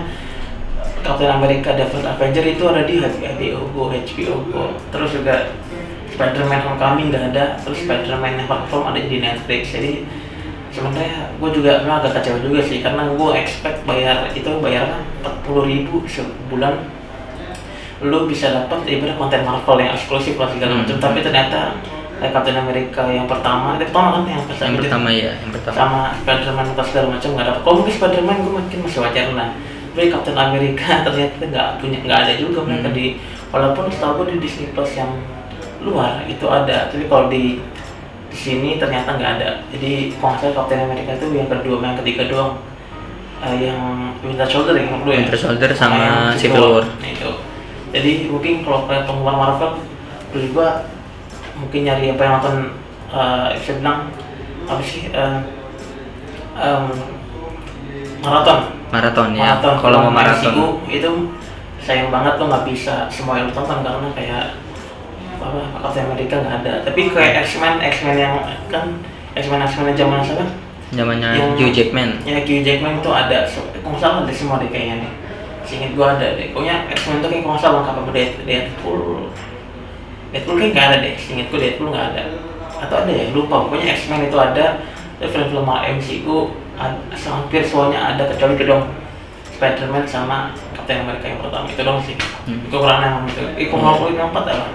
Captain 1.01 1.31
America 1.31 1.71
Devil 1.73 2.03
Avenger 2.03 2.45
itu 2.45 2.63
ada 2.67 2.83
di 2.85 3.01
HBO 3.01 3.61
Go, 3.73 3.83
HBO 3.91 4.35
Go. 4.49 4.63
Terus 4.91 5.11
juga 5.13 5.35
Spider-Man 6.13 6.61
Homecoming 6.61 7.09
nggak 7.09 7.25
ada, 7.33 7.45
terus 7.61 7.81
Spider-Man 7.83 8.45
From 8.69 8.85
ada 8.85 9.01
di 9.01 9.17
Netflix. 9.19 9.73
Jadi 9.73 10.05
sebenarnya 10.71 11.35
gue 11.35 11.51
juga 11.51 11.83
memang 11.83 12.05
agak 12.05 12.21
kecewa 12.21 12.39
juga 12.41 12.61
sih 12.63 12.79
karena 12.79 13.11
gue 13.11 13.31
expect 13.35 13.83
bayar 13.83 14.31
itu 14.31 14.51
bayar 14.63 15.03
empat 15.19 15.35
puluh 15.43 15.67
ribu 15.67 16.07
sebulan 16.07 16.79
lu 18.01 18.25
bisa 18.25 18.49
dapat 18.55 18.87
ibarat 18.89 19.19
konten 19.19 19.45
Marvel 19.45 19.77
yang 19.77 19.93
eksklusif 19.93 20.39
lah 20.41 20.49
segala 20.49 20.73
Hmm. 20.73 20.81
macam 20.87 20.97
tapi 21.03 21.21
ternyata 21.21 21.75
kayak 22.17 22.33
Captain 22.33 22.57
America 22.57 23.03
yang 23.11 23.27
pertama 23.29 23.77
itu 23.77 23.85
pertama 23.91 24.09
kan 24.15 24.23
yang 24.25 24.41
yang 24.41 24.47
pertama 24.49 24.77
pertama 24.79 25.09
ya 25.11 25.33
yang 25.37 25.53
pertama 25.53 25.75
sama 25.77 26.01
Spiderman 26.23 26.67
atau 26.71 26.85
segala 26.87 27.07
macam 27.13 27.29
nggak 27.35 27.47
dapat. 27.51 27.61
Kalau 27.61 27.75
mungkin 27.77 27.95
Spiderman 27.99 28.37
gue 28.41 28.53
mungkin 28.57 28.79
masih 28.87 29.01
wajar 29.03 29.27
lah. 29.35 29.49
Tapi 29.91 30.07
Captain 30.09 30.39
America 30.39 30.91
ternyata 31.07 31.43
nggak 31.43 31.69
punya 31.79 31.99
nggak 32.01 32.19
ada 32.25 32.33
juga 32.35 32.63
mereka 32.63 32.89
Hmm. 32.89 32.97
di 32.97 33.07
walaupun 33.51 33.91
setahu 33.91 34.23
gue 34.23 34.27
di 34.33 34.37
Disney 34.41 34.71
Plus 34.71 34.95
yang 34.95 35.11
luar 35.81 36.23
itu 36.25 36.47
ada. 36.47 36.87
Tapi 36.87 37.05
kalau 37.07 37.27
di 37.27 37.59
di 38.31 38.37
sini 38.37 38.79
ternyata 38.79 39.19
nggak 39.19 39.33
ada. 39.39 39.51
Jadi 39.71 40.15
kalau 40.17 40.39
salah 40.39 40.55
Captain 40.55 40.87
America 40.87 41.19
itu 41.19 41.27
yang 41.35 41.49
kedua, 41.49 41.77
yang 41.81 41.99
ketiga 41.99 42.25
doang. 42.27 42.55
eh, 43.41 43.57
yang 43.57 43.81
Winter 44.21 44.45
Soldier 44.45 44.77
ya 44.77 44.85
menurut 44.85 45.03
lu 45.03 45.11
ya 45.11 45.25
Winter 45.25 45.33
Soldier 45.35 45.73
sama 45.73 45.97
yang 45.97 46.37
Civil 46.37 46.77
War. 46.77 46.85
Nah, 46.85 47.09
itu. 47.09 47.31
Jadi 47.91 48.29
mungkin 48.29 48.61
kalau 48.61 48.85
kayak 48.85 49.09
penggemar 49.09 49.33
Marvel, 49.33 49.81
menurut 50.29 50.51
gua 50.53 50.69
mungkin 51.57 51.81
nyari 51.83 52.13
apa 52.13 52.21
yang 52.21 52.35
nonton 52.37 52.57
eh 53.11 53.49
bisa 53.57 53.81
bilang 53.81 54.13
apa 54.65 54.83
sih 54.85 55.09
eh, 55.09 55.39
em, 56.55 56.85
maraton. 58.21 58.59
maraton 58.91 59.29
ya 59.33 59.43
Maraton. 59.55 59.75
kalau 59.79 59.99
mau 60.05 60.13
maraton 60.13 60.53
MCU 60.53 60.65
itu 60.87 61.11
sayang 61.81 62.09
banget 62.09 62.37
lo 62.37 62.45
nggak 62.47 62.65
bisa 62.67 63.09
semua 63.09 63.37
yang 63.37 63.49
tonton 63.51 63.81
karena 63.81 64.09
kayak 64.13 64.45
apa 65.41 65.57
Captain 65.81 66.05
America 66.05 66.37
nggak 66.37 66.57
ada. 66.61 66.73
Tapi 66.85 67.01
kayak 67.09 67.43
X-Men, 67.43 67.81
X-Men 67.81 68.17
yang 68.17 68.35
kan 68.69 68.85
X-Men 69.33 69.65
X-Men 69.65 69.87
yang 69.89 69.99
zaman 69.99 70.21
siapa? 70.21 70.45
zamannya 70.91 71.31
Yang- 71.33 71.55
Hugh 71.57 71.71
Jackman 71.71 72.11
Ya 72.27 72.43
Hugh 72.43 72.61
Jackman 72.61 72.99
itu 72.99 73.09
ada, 73.09 73.47
kalau 73.79 73.97
salah 73.97 74.27
ada 74.27 74.33
semua 74.35 74.59
deh 74.59 74.69
kayaknya 74.69 75.07
nih. 75.07 75.13
Seinget 75.63 75.95
gua 75.95 76.19
ada 76.19 76.35
deh. 76.35 76.51
Pokoknya 76.51 76.91
X-Men 76.91 77.23
itu 77.23 77.29
kayak 77.31 77.43
kalau 77.43 77.55
nggak 77.55 77.63
salah 77.63 77.77
lengkap 77.81 77.95
sama 77.97 78.11
Dead- 78.11 78.41
Deadpool. 78.43 79.01
Deadpool 80.31 80.57
kayak 80.59 80.71
nggak 80.75 80.87
ada 80.91 80.97
deh. 81.01 81.15
Seinget 81.17 81.47
gua 81.49 81.59
Deadpool 81.63 81.89
nggak 81.89 82.07
ada. 82.13 82.23
Atau 82.83 82.97
ada 83.01 83.11
ya? 83.11 83.25
Lupa. 83.31 83.57
Pokoknya 83.65 83.87
X-Men 83.95 84.27
itu 84.27 84.37
ada. 84.37 84.67
Film-film 85.21 85.69
MCU 85.69 86.37
hampir 87.13 87.61
semuanya 87.63 88.01
ada 88.11 88.25
kecuali 88.27 88.55
itu 88.55 88.65
dong 88.65 88.85
Spider-Man 89.53 90.05
sama 90.05 90.37
Captain 90.73 91.05
America 91.05 91.27
yang 91.27 91.39
pertama 91.39 91.67
itu 91.67 91.83
dong 91.83 91.99
sih. 92.01 92.17
Hmm. 92.17 92.65
Itu 92.65 92.77
kurang 92.77 93.01
yang 93.01 93.17
itu. 93.27 93.69
Kok 93.69 93.79
mau 93.79 94.09
yang 94.09 94.29
empat 94.29 94.45
apa? 94.49 94.67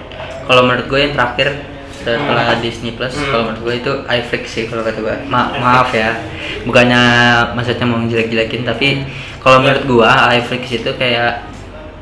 kalau 0.46 0.62
menurut 0.62 0.86
gue 0.86 1.00
yang 1.00 1.10
terakhir 1.12 1.48
setelah 1.96 2.54
Disney 2.56 2.94
Plus 2.94 3.10
Hmm. 3.12 3.26
kalau 3.26 3.42
menurut 3.44 3.62
gue 3.64 3.74
itu 3.76 3.92
iFlix 4.06 4.44
sih 4.48 4.64
kalau 4.64 4.86
kata 4.86 5.02
gue 5.02 5.16
Ma- 5.26 5.50
maaf 5.52 5.90
ya 5.90 6.14
bukannya 6.62 7.02
maksudnya 7.52 7.82
mau 7.82 7.98
jelek-jelekin 8.00 8.62
tapi 8.62 9.02
kalau 9.42 9.58
menurut 9.58 9.82
gue 9.82 10.06
iFlix 10.38 10.62
itu 10.72 10.90
kayak 10.94 11.45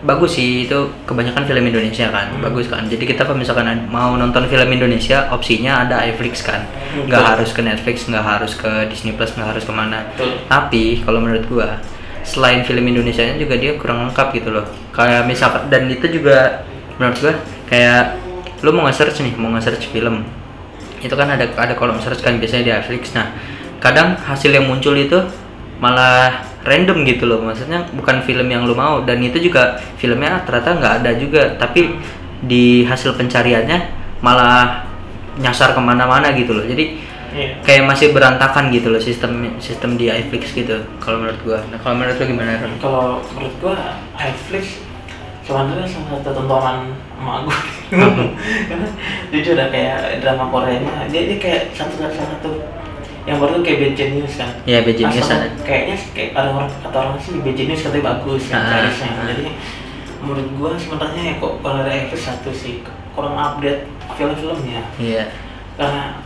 bagus 0.04 0.37
sih 0.37 0.64
itu 0.64 0.78
kebanyakan 1.04 1.42
film 1.42 1.64
Indonesia 1.64 2.06
kan 2.08 2.28
Hmm. 2.28 2.44
bagus 2.44 2.68
kan 2.68 2.84
jadi 2.84 3.00
kita 3.00 3.25
kalau 3.25 3.34
misalkan 3.34 3.64
mau 3.88 4.12
nonton 4.14 4.44
film 4.44 4.68
Indonesia 4.68 5.28
opsinya 5.28 5.82
ada 5.82 6.04
iFlix 6.04 6.44
kan 6.44 6.61
Hmm, 6.92 7.08
nggak 7.08 7.16
betul. 7.18 7.32
harus 7.32 7.50
ke 7.50 7.61
Netflix 7.61 7.96
nggak 8.04 8.20
harus 8.23 8.52
ke 8.52 8.70
Disney 8.87 9.12
Plus 9.12 9.32
nggak 9.32 9.49
harus 9.50 9.64
ke 9.64 9.73
mana 9.73 10.04
Betul. 10.12 10.30
tapi 10.46 10.84
kalau 11.00 11.18
menurut 11.18 11.44
gua 11.46 11.80
selain 12.20 12.61
film 12.62 12.84
Indonesia 12.84 13.20
nya 13.20 13.37
juga 13.37 13.56
dia 13.56 13.75
kurang 13.75 14.04
lengkap 14.04 14.28
gitu 14.32 14.49
loh 14.50 14.64
kayak 14.90 15.25
misalkan 15.25 15.68
dan 15.68 15.88
itu 15.88 16.04
juga 16.11 16.64
menurut 16.96 17.16
gua 17.18 17.34
kayak 17.66 18.20
lu 18.61 18.70
mau 18.70 18.84
nge-search 18.84 19.20
nih 19.20 19.34
mau 19.34 19.52
nge-search 19.52 19.88
film 19.88 20.25
itu 21.00 21.12
kan 21.12 21.28
ada 21.28 21.44
ada 21.54 21.73
kolom 21.73 22.00
search 22.00 22.20
kan 22.20 22.37
biasanya 22.37 22.62
di 22.62 22.73
Netflix 22.73 23.12
nah 23.12 23.28
kadang 23.76 24.16
hasil 24.18 24.49
yang 24.49 24.64
muncul 24.64 24.92
itu 24.92 25.20
malah 25.76 26.40
random 26.64 27.04
gitu 27.04 27.28
loh 27.28 27.44
maksudnya 27.44 27.85
bukan 27.92 28.25
film 28.25 28.49
yang 28.49 28.64
lu 28.64 28.73
mau 28.75 29.04
dan 29.04 29.21
itu 29.21 29.37
juga 29.38 29.76
filmnya 30.00 30.42
ternyata 30.49 30.80
nggak 30.80 30.94
ada 31.04 31.11
juga 31.21 31.42
tapi 31.61 31.94
di 32.44 32.83
hasil 32.85 33.14
pencariannya 33.14 33.78
malah 34.25 34.88
nyasar 35.38 35.76
ke 35.76 35.80
mana-mana 35.80 36.33
gitu 36.33 36.56
loh 36.56 36.64
jadi 36.64 37.14
Iya. 37.35 37.50
kayak 37.66 37.83
masih 37.90 38.14
berantakan 38.14 38.71
gitu 38.71 38.94
loh 38.94 39.02
sistem 39.02 39.59
sistem 39.59 39.99
di 39.99 40.06
iFlix 40.06 40.54
gitu 40.54 40.87
kalau 41.02 41.18
menurut 41.18 41.40
gua. 41.42 41.59
Nah 41.66 41.83
kalau 41.83 41.99
menurut 41.99 42.14
lu 42.23 42.30
gimana 42.30 42.62
Ron? 42.62 42.78
kalau 42.78 43.18
menurut 43.35 43.54
gua 43.59 43.99
Netflix 44.14 44.78
sebenarnya 45.42 45.83
salah 45.83 46.23
satu 46.23 46.30
tontonan 46.30 46.94
emak 47.18 47.38
gua 47.42 47.59
karena 48.71 48.87
jujur 49.35 49.59
ada 49.59 49.66
kayak 49.75 50.23
drama 50.23 50.47
Koreanya 50.47 51.11
dia 51.11 51.26
dia 51.26 51.38
kayak 51.42 51.62
satu 51.75 52.06
satu 52.06 52.50
yang 53.25 53.37
baru 53.38 53.57
tuh 53.57 53.62
kayak 53.62 53.78
Bad 53.81 53.95
Genius 53.95 54.35
kan 54.37 54.50
Ya 54.64 54.78
Bad 54.81 54.95
Genius 54.95 55.26
ada. 55.26 55.49
kayaknya 55.61 55.97
kayak 56.12 56.31
ada 56.35 56.49
orang 56.50 56.69
kata 56.78 56.97
orang 56.99 57.16
sih 57.16 57.33
Bad 57.37 57.54
Genius 57.54 57.81
katanya 57.83 58.04
bagus 58.12 58.43
yang 58.47 58.61
Ah, 58.61 58.69
seriesnya 58.71 59.09
ah. 59.11 59.25
jadi 59.26 59.45
menurut 60.21 60.49
gua 60.54 60.71
sebenarnya 60.75 61.23
ya 61.23 61.35
kok 61.37 61.52
kalau 61.59 61.78
ada 61.78 61.90
Netflix 61.90 62.23
satu 62.23 62.50
sih 62.50 62.75
kurang 63.11 63.35
update 63.35 63.81
film-filmnya 64.14 64.81
Iya. 64.97 65.25
karena 65.75 66.21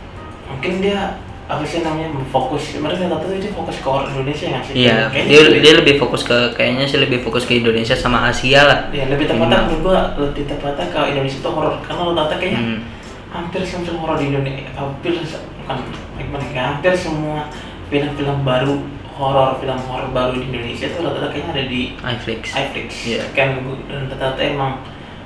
mungkin 0.45 0.73
dia 0.79 0.99
apa 1.45 1.63
sih 1.63 1.81
namanya 1.81 2.13
fokus 2.27 2.61
sebenarnya 2.69 3.09
kata 3.09 3.25
tuh 3.25 3.37
dia 3.37 3.49
fokus 3.51 3.75
ke 3.75 3.87
orang 3.87 4.07
Indonesia 4.11 4.45
nggak 4.47 4.63
sih 4.63 4.73
Iya, 4.77 5.09
Kayaknya 5.09 5.25
dia 5.25 5.39
lebih- 5.41 5.61
dia 5.61 5.73
lebih 5.75 5.95
fokus 5.97 6.21
ke 6.23 6.37
kayaknya 6.53 6.85
sih 6.85 6.99
lebih 6.99 7.19
fokus 7.19 7.43
ke 7.43 7.57
Indonesia 7.57 7.95
sama 7.95 8.21
Asia 8.23 8.61
lah. 8.61 8.79
Ya 8.89 9.07
lebih 9.07 9.25
tepatnya 9.25 9.65
menurut 9.65 9.81
gua 9.81 9.99
lebih 10.15 10.45
tepatnya 10.45 10.85
ke 10.85 10.99
Indonesia 11.07 11.39
itu 11.39 11.49
horor 11.49 11.73
karena 11.81 12.01
rata-rata 12.05 12.35
kayaknya 12.37 12.61
Hmm. 12.61 12.79
hampir 13.29 13.61
semua 13.61 13.97
horor 13.99 14.17
di 14.17 14.25
Indonesia 14.27 14.69
hampir 14.71 15.11
bukan 15.57 15.77
ya 16.31 16.63
hampir 16.69 16.93
semua 16.93 17.49
film-film 17.87 18.37
baru 18.43 18.75
horor 19.11 19.57
film 19.57 19.79
horor 19.81 20.09
baru 20.09 20.31
di 20.33 20.45
Indonesia 20.47 20.85
itu 20.85 20.99
rata-rata 20.99 21.27
kayaknya 21.29 21.51
ada 21.51 21.63
di 21.65 21.81
iFlix. 21.97 22.41
iFlix 22.53 22.89
Iya. 23.05 23.21
kan 23.33 23.57
dan 23.85 24.01
rata-rata 24.07 24.41
emang 24.41 24.71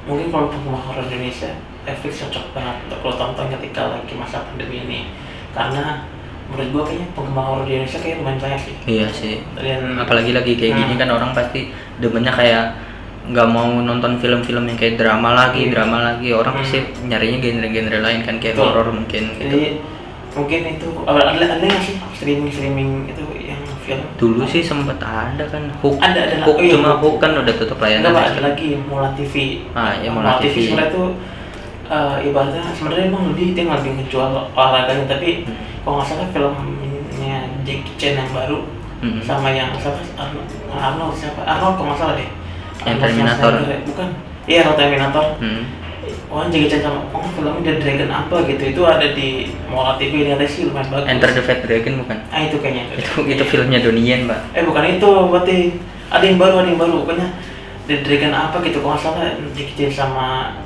mungkin 0.03 0.27
kalau 0.29 0.47
penggemar 0.47 0.81
horor 0.81 1.03
Indonesia 1.05 1.51
iFlix 1.83 2.23
cocok 2.23 2.45
banget 2.53 2.75
untuk 2.87 2.99
lo 3.01 3.13
tonton 3.13 3.45
ketika 3.51 3.81
lagi 3.91 4.13
masa 4.15 4.41
pandemi 4.41 4.81
ini 4.81 4.99
karena 5.51 6.07
menurut 6.45 6.69
gua 6.71 6.83
kayaknya 6.85 7.07
penggemar 7.13 7.43
horor 7.45 7.63
di 7.63 7.71
Indonesia 7.75 7.99
kayak 7.99 8.15
lumayan 8.17 8.39
banyak 8.39 8.59
sih 8.61 8.75
Iya 8.87 9.07
sih. 9.11 9.35
dan 9.53 9.81
Apalagi 9.99 10.31
lagi 10.31 10.53
kayak 10.55 10.73
gini 10.73 10.93
Hmm. 10.93 11.01
kan 11.01 11.09
orang 11.11 11.31
pasti 11.31 11.61
demennya 11.99 12.31
kayak 12.31 12.65
nggak 13.23 13.47
mau 13.47 13.79
nonton 13.79 14.19
film-film 14.19 14.67
yang 14.67 14.75
kayak 14.75 14.99
drama 14.99 15.31
lagi, 15.31 15.63
Iya. 15.63 15.71
drama 15.71 15.97
lagi. 16.03 16.35
Orang 16.35 16.53
Hmm. 16.53 16.61
pasti 16.61 16.77
nyarinya 17.07 17.39
genre-genre 17.39 17.99
lain 18.01 18.19
kan 18.21 18.35
kayak 18.35 18.59
horor 18.59 18.91
mungkin 18.91 19.23
gitu. 19.37 19.79
Mungkin 20.33 20.59
itu 20.67 20.87
ada 21.05 21.29
ada 21.29 21.45
ada 21.53 21.63
nggak 21.63 21.83
sih 21.83 21.95
streaming 22.11 22.49
streaming 22.49 22.89
itu 23.05 23.21
yang 23.39 23.61
film 23.81 24.01
Dulu 24.15 24.43
sih 24.43 24.61
sempet 24.61 24.97
ada 24.97 25.43
kan 25.45 25.69
Hook. 25.77 25.99
Ada, 25.99 26.19
ada. 26.25 26.35
Hook 26.41 26.57
Oh 26.57 26.63
iya, 26.63 26.73
cuma 26.73 26.97
Hook. 26.97 27.15
Kan 27.17 27.35
udah 27.35 27.53
tutup 27.53 27.77
layanan. 27.77 28.09
Enggak 28.09 28.23
ya 28.23 28.31
ada 28.31 28.41
lagi 28.43 28.67
Mola 28.81 29.09
TV. 29.13 29.35
Ah, 29.75 29.93
ya, 29.93 30.09
Mola 30.09 30.39
TV. 30.39 30.55
sebenarnya 30.65 30.89
tuh 30.89 31.07
eh, 31.85 32.15
ibaratnya 32.23 32.63
sebenarnya 32.71 33.05
emang 33.07 33.23
lebih 33.29 33.51
dia 33.51 33.63
nggak 33.67 33.79
lebih 33.83 33.93
ngejual 33.99 34.29
olahraganya 34.49 35.05
tapi 35.05 35.43
Hmm. 35.43 35.55
kalau 35.83 35.93
nggak 35.99 36.07
salah 36.09 36.27
filmnya 36.31 37.37
Jackie 37.61 37.95
Chan 37.99 38.15
yang 38.15 38.31
baru 38.31 38.63
Hmm. 39.03 39.19
sama 39.19 39.51
yang 39.51 39.67
siapa 39.75 39.99
Arnold, 40.15 40.47
Arnold 40.71 41.11
siapa 41.13 41.43
Arnold 41.43 41.75
kalau 41.75 41.87
nggak 41.91 41.99
salah 41.99 42.15
deh 42.15 42.29
Yang 42.83 42.97
Terminator. 43.03 43.51
Bukan 43.83 44.07
iya 44.47 44.63
Terminator 44.71 45.25
Hmm. 45.37 45.63
Oh, 46.33 46.41
Jackie 46.49 46.65
Chan 46.65 46.81
sama 46.81 47.05
oh 47.13 47.21
filmnya 47.37 47.61
The 47.61 47.73
Dragon 47.77 48.09
apa 48.09 48.41
gitu 48.49 48.63
itu 48.73 48.81
ada 48.81 49.05
di 49.13 49.53
Mola 49.69 50.01
TV 50.01 50.25
ini 50.25 50.33
ada 50.33 50.41
sih 50.49 50.65
lumayan 50.65 50.89
bagus. 50.89 51.05
Enter 51.05 51.29
the 51.29 51.45
Fat 51.45 51.61
Dragon 51.61 52.01
bukan? 52.01 52.17
Ah 52.33 52.41
itu 52.41 52.57
kayaknya 52.57 52.89
Itu 52.97 53.21
itu 53.29 53.43
filmnya 53.45 53.77
Donnie 53.85 54.25
Pak. 54.25 54.57
Eh 54.57 54.65
bukan 54.65 54.97
itu, 54.97 55.09
berarti 55.29 55.77
ada 56.09 56.25
yang 56.25 56.41
baru, 56.41 56.65
ada 56.65 56.73
yang 56.73 56.81
baru. 56.81 57.05
Pokoknya 57.05 57.37
The 57.85 58.01
Dragon 58.01 58.33
apa 58.33 58.65
gitu, 58.65 58.81
kalau 58.81 58.97
nggak 58.97 59.05
salah 59.05 59.29
Jackie 59.53 59.77
Chan 59.77 59.93
sama 59.93 60.57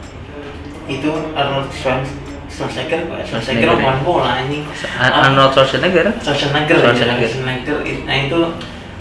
itu 0.87 1.11
Arnold 1.35 1.67
Schwarz- 1.75 2.15
Schwarzenegger. 2.47 3.03
Schwarzenegger 3.27 3.27
Schwarzenegger, 3.27 3.75
bukan 3.75 3.97
bola 4.07 4.29
anjing. 4.39 4.63
Ar- 5.03 5.15
Arnold 5.27 5.51
Schwarzenegger. 5.51 6.15
Schwarzenegger, 6.23 6.75
ya, 6.79 6.83
Schwarzenegger. 6.95 7.27
Schwarzenegger. 7.27 7.77
Nah 8.07 8.15
itu 8.23 8.39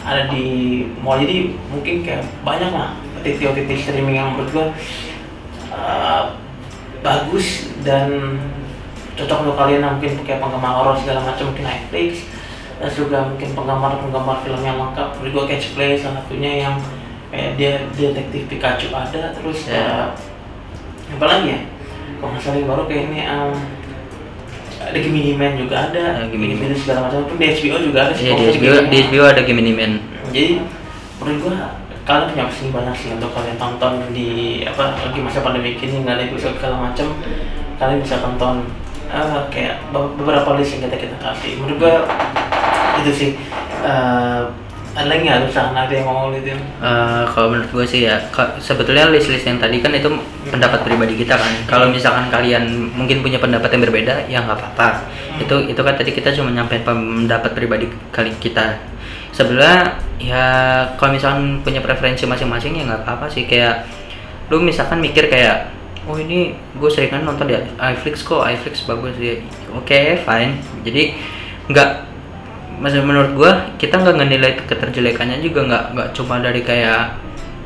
ada 0.02 0.22
di 0.34 0.44
mall 0.98 1.22
jadi 1.22 1.54
mungkin 1.70 2.02
kayak 2.02 2.26
banyak 2.42 2.74
lah 2.74 2.98
titik-titik 3.22 3.78
streaming 3.78 4.18
yang 4.18 4.34
menurut 4.34 4.50
gua 4.50 4.66
eh, 5.70 6.22
bagus 7.06 7.46
dan 7.80 8.36
cocok 9.14 9.38
untuk 9.40 9.56
kalian 9.56 9.80
yang 9.80 9.92
mungkin 9.96 10.12
kayak 10.22 10.42
penggemar 10.42 10.72
horor 10.74 10.98
segala 10.98 11.22
macam 11.22 11.48
mungkin 11.48 11.64
Netflix 11.64 12.26
dan 12.76 12.90
juga 12.92 13.18
mungkin 13.24 13.48
penggemar-penggemar 13.54 14.36
film 14.42 14.60
yang 14.60 14.76
lengkap 14.76 15.08
gua 15.24 15.44
Catch 15.46 15.72
Play 15.72 15.96
salah 15.96 16.20
satunya 16.20 16.52
yang 16.60 16.74
kayak 17.28 17.56
dia 17.56 17.72
detektif 17.88 18.44
Pikachu 18.46 18.90
ada 18.90 19.32
terus 19.32 19.64
Ya. 19.64 19.78
eh, 19.78 20.06
apa 21.08 21.24
lagi 21.24 21.46
ya 21.48 21.60
kalau 22.18 22.34
nggak 22.34 22.42
salah 22.42 22.58
yang 22.58 22.68
baru 22.68 22.82
kayak 22.84 23.02
ini 23.08 23.20
em, 23.22 23.50
ada 24.76 24.98
Gemini 24.98 25.32
Man 25.32 25.52
juga 25.56 25.88
ada 25.88 26.04
Ya, 26.20 26.26
Gemini 26.28 26.52
Man. 26.52 26.68
Gemini 26.68 26.76
segala 26.76 27.08
macam 27.08 27.24
pun 27.24 27.36
di 27.36 27.46
HBO 27.48 27.76
juga 27.80 27.98
ada 28.04 28.12
sih 28.12 28.24
Iya 28.26 28.34
di 28.34 28.44
HBO 28.52 28.74
di 28.76 28.76
Man. 28.76 29.04
HBO 29.08 29.22
ada 29.24 29.40
Gemini 29.40 29.72
Man. 29.72 29.92
jadi 30.28 30.52
menurut 31.16 31.38
gua 31.40 31.56
kalian 32.06 32.30
punya 32.30 32.44
opsi 32.46 32.70
banyak 32.70 32.94
sih 32.94 33.10
untuk 33.18 33.34
kalian 33.34 33.58
tonton 33.58 33.98
di 34.14 34.62
apa 34.62 34.94
lagi 34.94 35.18
masa 35.18 35.42
pandemi 35.42 35.74
ini 35.74 36.06
nggak 36.06 36.14
ada 36.14 36.24
episode 36.30 36.54
segala 36.54 36.76
macam 36.86 37.06
kalian 37.76 37.98
bisa 37.98 38.22
tonton 38.22 38.62
eh, 39.10 39.42
kayak 39.50 39.82
be- 39.90 40.14
beberapa 40.22 40.54
list 40.54 40.78
yang 40.78 40.86
kita 40.86 40.96
kita 41.02 41.16
kasih 41.18 41.58
menurut 41.58 41.76
gua 41.82 41.94
itu 43.02 43.10
sih. 43.12 43.30
Eh, 43.84 44.42
ada 44.96 45.12
lagi 45.12 45.28
nggak 45.28 45.52
misalkan 45.52 45.76
ada 45.76 45.92
yang 45.92 46.08
mau 46.08 46.32
liatin 46.32 46.56
Eh, 46.56 47.24
kalau 47.28 47.52
menurut 47.52 47.68
gue 47.68 47.84
sih 47.84 48.08
ya 48.08 48.16
sebetulnya 48.56 49.12
list-list 49.12 49.44
yang 49.44 49.60
tadi 49.60 49.84
kan 49.84 49.92
itu 49.92 50.08
pendapat 50.48 50.88
pribadi 50.88 51.20
kita 51.20 51.36
kan. 51.36 51.52
Kalau 51.68 51.92
misalkan 51.92 52.32
kalian 52.32 52.64
mungkin 52.96 53.20
punya 53.20 53.36
pendapat 53.36 53.68
yang 53.76 53.82
berbeda 53.84 54.14
ya 54.24 54.40
nggak 54.40 54.56
apa-apa. 54.56 55.04
Itu 55.36 55.68
itu 55.68 55.76
kan 55.76 56.00
tadi 56.00 56.16
kita 56.16 56.32
cuma 56.32 56.48
nyampein 56.48 56.80
pendapat 56.80 57.52
pribadi 57.52 57.92
kali 58.08 58.32
kita 58.40 58.80
sebenarnya 59.36 60.00
ya 60.16 60.44
kalau 60.96 61.12
misalkan 61.12 61.60
punya 61.60 61.84
preferensi 61.84 62.24
masing-masing 62.24 62.80
ya 62.80 62.82
nggak 62.88 63.04
apa-apa 63.04 63.28
sih. 63.28 63.44
Kayak 63.44 63.84
lu 64.48 64.64
misalkan 64.64 65.04
mikir 65.04 65.28
kayak 65.28 65.68
oh 66.08 66.16
ini 66.16 66.56
gue 66.80 66.88
sering 66.88 67.12
kan 67.12 67.20
nonton 67.28 67.50
di 67.50 67.54
iFlix 67.76 68.24
kok 68.24 68.40
iFlix 68.40 68.88
bagus. 68.88 69.12
Ya 69.20 69.36
oke 69.76 70.24
fine. 70.24 70.56
Jadi 70.80 71.12
nggak 71.68 71.90
maksud 72.80 73.02
menurut 73.08 73.32
gua 73.32 73.52
kita 73.80 73.96
nggak 74.00 74.16
ngenilai 74.20 74.52
keterjelekannya 74.68 75.40
juga 75.40 75.64
nggak 75.64 75.84
nggak 75.96 76.08
cuma 76.12 76.38
dari 76.44 76.60
kayak 76.60 77.16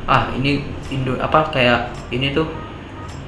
ah 0.07 0.31
ini 0.35 0.63
Indo 0.91 1.15
apa 1.19 1.51
kayak 1.51 1.91
ini 2.11 2.31
tuh 2.35 2.47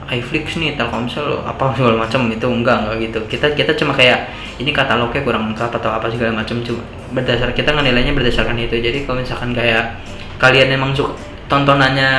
iFlix 0.09 0.57
nih 0.57 0.75
Telkomsel 0.75 1.43
apa 1.43 1.71
segala 1.73 2.03
macam 2.03 2.27
itu 2.27 2.47
enggak 2.47 2.77
enggak 2.83 2.95
gitu. 3.07 3.19
Kita 3.29 3.47
kita 3.53 3.71
cuma 3.75 3.93
kayak 3.93 4.27
ini 4.57 4.71
katalognya 4.71 5.21
kurang 5.21 5.53
lengkap 5.53 5.71
atau 5.71 5.89
apa 5.91 6.07
segala 6.09 6.43
macam. 6.43 6.59
Cuma 6.61 6.81
berdasar 7.11 7.51
kita 7.51 7.71
ngenilainya 7.71 8.11
berdasarkan 8.11 8.57
itu. 8.57 8.75
Jadi 8.77 9.05
kalau 9.05 9.21
misalkan 9.21 9.53
kayak 9.53 10.01
kalian 10.37 10.73
emang 10.73 10.91
suka 10.91 11.13
tontonannya 11.47 12.11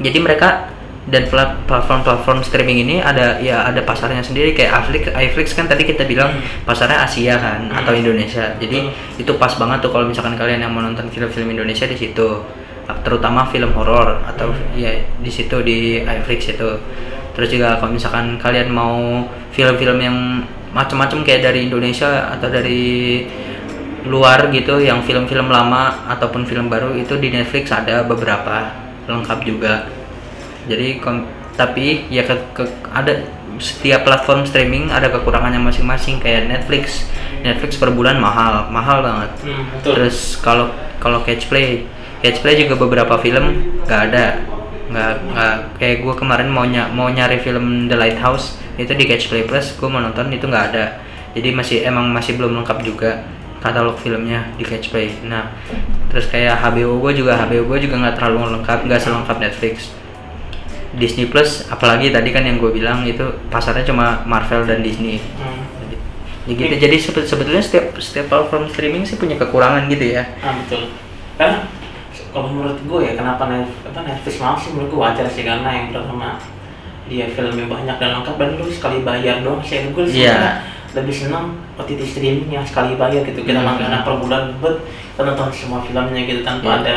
jadi 0.00 0.18
mereka 0.18 0.70
dan 1.04 1.28
plat- 1.28 1.60
platform-platform 1.68 2.40
streaming 2.40 2.80
ini 2.80 2.96
ada 2.96 3.36
ya 3.38 3.68
ada 3.68 3.84
pasarnya 3.84 4.24
sendiri. 4.24 4.56
Kayak 4.56 4.88
iFlix, 4.88 5.02
iFlix 5.12 5.46
kan 5.52 5.68
tadi 5.68 5.84
kita 5.84 6.08
bilang 6.08 6.40
pasarnya 6.64 7.04
Asia 7.04 7.36
kan 7.36 7.68
Hmm. 7.68 7.78
atau 7.84 7.92
Indonesia. 7.92 8.56
Jadi 8.56 8.88
itu 9.20 9.32
pas 9.36 9.52
banget 9.54 9.84
tuh 9.84 9.92
kalau 9.92 10.08
misalkan 10.08 10.32
kalian 10.34 10.64
yang 10.64 10.72
mau 10.72 10.80
nonton 10.80 11.06
film-film 11.12 11.52
Indonesia 11.52 11.84
di 11.84 11.94
situ 11.94 12.28
terutama 13.02 13.48
film 13.48 13.72
horor 13.72 14.20
atau 14.24 14.52
ya 14.76 14.92
di 15.18 15.30
situ 15.32 15.60
di 15.64 16.00
iFlix 16.00 16.52
itu. 16.52 16.70
Terus 17.34 17.48
juga 17.50 17.80
kalau 17.82 17.90
misalkan 17.90 18.38
kalian 18.38 18.70
mau 18.70 19.24
film-film 19.50 19.98
yang 19.98 20.16
macam-macam 20.70 21.22
kayak 21.22 21.42
dari 21.50 21.66
Indonesia 21.66 22.30
atau 22.30 22.50
dari 22.50 23.24
luar 24.04 24.52
gitu 24.52 24.78
yang 24.84 25.00
film-film 25.00 25.48
lama 25.48 26.04
ataupun 26.12 26.44
film 26.44 26.68
baru 26.68 26.92
itu 26.92 27.16
di 27.16 27.32
Netflix 27.32 27.72
ada 27.72 28.04
beberapa 28.04 28.68
lengkap 29.08 29.38
juga. 29.42 29.88
Jadi 30.68 31.00
tapi 31.54 32.04
ya 32.10 32.26
ke, 32.26 32.34
ke- 32.52 32.74
ada 32.92 33.24
setiap 33.62 34.02
platform 34.02 34.42
streaming 34.42 34.90
ada 34.90 35.06
kekurangannya 35.08 35.62
masing-masing 35.62 36.18
kayak 36.20 36.50
Netflix. 36.50 37.06
Netflix 37.40 37.76
per 37.80 37.90
bulan 37.94 38.20
mahal 38.20 38.68
mahal 38.68 39.00
banget. 39.00 39.30
Hmm, 39.46 39.64
betul. 39.72 39.92
terus 39.96 40.36
kalau 40.38 40.68
kalau 41.00 41.20
catch 41.22 41.48
play 41.48 41.84
catch 42.24 42.40
play 42.40 42.56
juga 42.56 42.80
beberapa 42.80 43.20
film 43.20 43.60
nggak 43.84 44.00
ada. 44.08 44.40
Nggak 44.88 45.12
nggak 45.28 45.54
kayak 45.76 45.96
gue 46.00 46.14
kemarin 46.16 46.48
mau 46.48 46.64
ny 46.64 46.80
mau 46.96 47.12
nyari 47.12 47.36
film 47.44 47.84
The 47.92 47.96
Lighthouse 48.00 48.56
itu 48.80 48.90
di 48.96 49.04
catch 49.04 49.28
play 49.28 49.44
plus 49.44 49.76
gue 49.76 49.88
mau 49.92 50.00
nonton 50.00 50.32
itu 50.32 50.48
nggak 50.48 50.64
ada. 50.72 51.04
Jadi 51.36 51.52
masih 51.52 51.84
emang 51.84 52.08
masih 52.08 52.40
belum 52.40 52.56
lengkap 52.62 52.80
juga 52.80 53.28
katalog 53.60 54.00
filmnya 54.00 54.48
di 54.56 54.64
catch 54.64 54.88
play. 54.88 55.12
Nah 55.28 55.52
terus 56.08 56.30
kayak 56.32 56.62
HBO 56.64 56.96
gue 57.04 57.20
juga 57.20 57.36
HBO 57.44 57.68
gue 57.76 57.78
juga 57.84 58.00
nggak 58.00 58.14
terlalu 58.16 58.56
lengkap 58.60 58.88
nggak 58.88 59.00
selengkap 59.04 59.36
Netflix. 59.36 59.92
Disney 60.94 61.26
Plus 61.26 61.66
apalagi 61.66 62.14
tadi 62.14 62.30
kan 62.30 62.46
yang 62.46 62.62
gue 62.62 62.70
bilang 62.70 63.02
itu 63.02 63.26
pasarnya 63.50 63.82
cuma 63.82 64.22
Marvel 64.24 64.62
dan 64.62 64.78
Disney. 64.80 65.18
Hmm. 65.18 65.66
jadi, 66.46 66.54
gitu. 66.54 66.74
Jadi 66.86 66.96
sebe- 67.00 67.26
sebetulnya 67.26 67.62
setiap 67.64 67.98
setiap 67.98 68.30
platform 68.30 68.70
streaming 68.70 69.02
sih 69.02 69.18
punya 69.18 69.34
kekurangan 69.34 69.90
gitu 69.90 70.14
ya. 70.14 70.22
Ah 70.38 70.54
betul. 70.54 70.94
Karena 71.34 71.66
kalau 72.34 72.50
menurut 72.50 72.78
gue 72.80 73.00
ya 73.00 73.12
kenapa 73.14 73.46
Netflix, 73.46 73.86
apa 73.86 74.00
Netflix 74.02 74.34
mahal 74.36 74.56
sih 74.58 74.70
menurut 74.74 74.90
gue 74.90 75.00
wajar 75.00 75.26
sih 75.26 75.42
karena 75.42 75.68
yang 75.70 75.86
pertama 75.88 76.34
dia 77.04 77.26
filmnya 77.28 77.64
banyak 77.64 77.94
dan 77.94 78.10
lengkap 78.12 78.34
dan 78.34 78.48
lu 78.56 78.66
sekali 78.66 78.98
bayar 79.00 79.38
doang 79.40 79.60
sih 79.60 79.86
gue 79.86 80.04
sih 80.04 80.24
Iya. 80.24 80.58
lebih 80.92 81.12
senang 81.12 81.46
OTT 81.74 82.00
streaming 82.02 82.50
yang 82.50 82.62
sekali 82.62 82.94
bayar 82.94 83.22
gitu 83.22 83.38
kita 83.40 83.56
Hmm. 83.56 83.68
langganan 83.68 84.02
per 84.02 84.14
bulan 84.16 84.42
buat 84.58 84.76
nonton 85.16 85.48
semua 85.50 85.78
filmnya 85.80 86.22
gitu 86.24 86.42
tanpa 86.42 86.66
Iya. 86.66 86.80
ada 86.80 86.96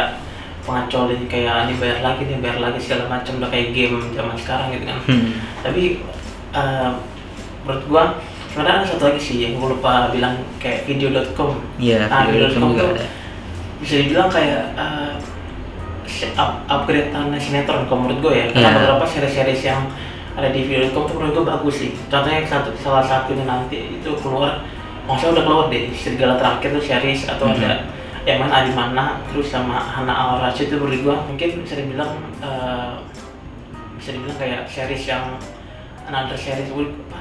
pengecualian 0.63 1.23
kayak 1.25 1.55
ini 1.63 1.73
bayar 1.77 1.99
lagi 2.01 2.21
nih 2.23 2.37
bayar 2.39 2.59
lagi 2.59 2.79
segala 2.79 3.05
macam 3.07 3.37
udah 3.37 3.47
kayak 3.47 3.71
game 3.71 3.97
zaman 4.11 4.35
sekarang 4.35 4.67
gitu 4.69 4.85
kan 4.85 4.99
Hmm. 5.05 5.29
tapi 5.61 5.83
eh, 6.49 6.89
menurut 7.61 7.83
gua 7.85 8.03
sebenarnya 8.47 8.73
ada 8.79 8.87
satu 8.87 9.03
lagi 9.05 9.19
sih 9.19 9.37
yang 9.39 9.53
gua 9.55 9.69
lupa 9.69 10.09
bilang 10.09 10.33
kayak 10.57 10.83
video.com 10.83 11.59
Iya, 11.77 12.07
nah, 12.07 12.25
video.com 12.25 12.73
ada. 12.73 13.05
bisa 13.77 13.93
dibilang 14.01 14.25
kayak 14.27 14.73
se- 14.73 15.36
up, 16.33 16.51
upgrade 16.65 17.09
tanah 17.09 17.35
sinetron 17.35 17.85
kalau 17.85 18.03
menurut 18.03 18.19
gue 18.21 18.33
ya 18.35 18.45
Iya. 18.49 18.69
beberapa 18.73 19.05
series-series 19.05 19.61
yang 19.63 19.81
ada 20.33 20.49
di 20.49 20.63
video.com 20.63 21.03
tuh 21.03 21.15
menurut 21.15 21.33
gue 21.33 21.45
bagus 21.47 21.75
sih 21.77 21.91
contohnya 22.07 22.41
satu 22.43 22.69
salah 22.75 23.01
satunya 23.01 23.43
nanti 23.43 23.97
itu 23.97 24.09
keluar 24.17 24.61
maksudnya 25.03 25.33
udah 25.33 25.43
keluar 25.43 25.65
deh 25.67 25.89
serigala 25.91 26.35
terakhir 26.35 26.69
tuh 26.71 26.83
series 26.83 27.21
atau 27.25 27.47
Mhm. 27.47 27.55
ada 27.57 27.71
yang 28.23 28.37
main 28.39 28.51
Adi 28.51 28.71
Mana 28.71 29.23
terus 29.25 29.47
sama 29.47 29.79
Hana 29.79 30.11
Al 30.11 30.31
Rashid 30.41 30.67
itu 30.67 30.75
menurut 30.75 30.99
gue 31.01 31.15
mungkin 31.27 31.49
bisa 31.61 31.75
dibilang 31.75 32.11
eh, 32.37 32.93
bisa 33.95 34.09
dibilang 34.11 34.37
kayak 34.37 34.61
series 34.65 35.03
yang 35.05 35.39
another 36.05 36.35
series 36.35 36.67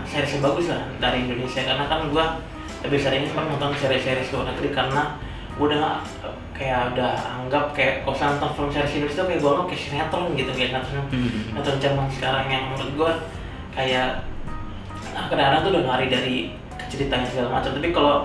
series 0.05 0.31
yang 0.33 0.43
bagus 0.45 0.67
lah 0.69 0.83
dari 0.99 1.25
Indonesia 1.25 1.63
karena 1.63 1.85
kan 1.85 2.07
gue 2.07 2.27
lebih 2.85 3.01
sering 3.01 3.25
kan 3.29 3.47
nonton 3.49 3.73
series-series 3.73 4.31
luar 4.31 4.51
negeri 4.51 4.69
karena 4.71 5.03
gue 5.57 5.67
udah 5.67 6.03
kayak 6.57 6.97
udah 6.97 7.13
anggap 7.45 7.65
kayak 7.77 8.03
kalau 8.03 8.17
saya 8.17 8.29
nonton 8.35 8.51
film 8.57 8.71
series 8.73 8.95
Indonesia 8.97 9.21
tuh 9.21 9.27
kayak 9.29 9.41
gue 9.45 9.51
anggap 9.53 9.67
kayak 9.69 9.83
sinetron 9.85 10.25
gitu 10.35 10.51
kayak 10.57 10.69
sinetron 10.73 11.05
Hmm. 11.13 11.31
sinetron 11.53 11.79
zaman 11.79 12.07
sekarang 12.11 12.45
yang 12.49 12.63
menurut 12.73 12.93
gue 12.97 13.13
kayak 13.77 14.09
nah, 15.13 15.25
kadang-kadang 15.29 15.61
tuh 15.63 15.71
udah 15.77 15.85
lari 15.85 16.07
dari 16.09 16.37
ceritanya 16.89 17.27
segala 17.29 17.61
macam. 17.61 17.71
Tapi 17.77 17.89
kalau 17.93 18.17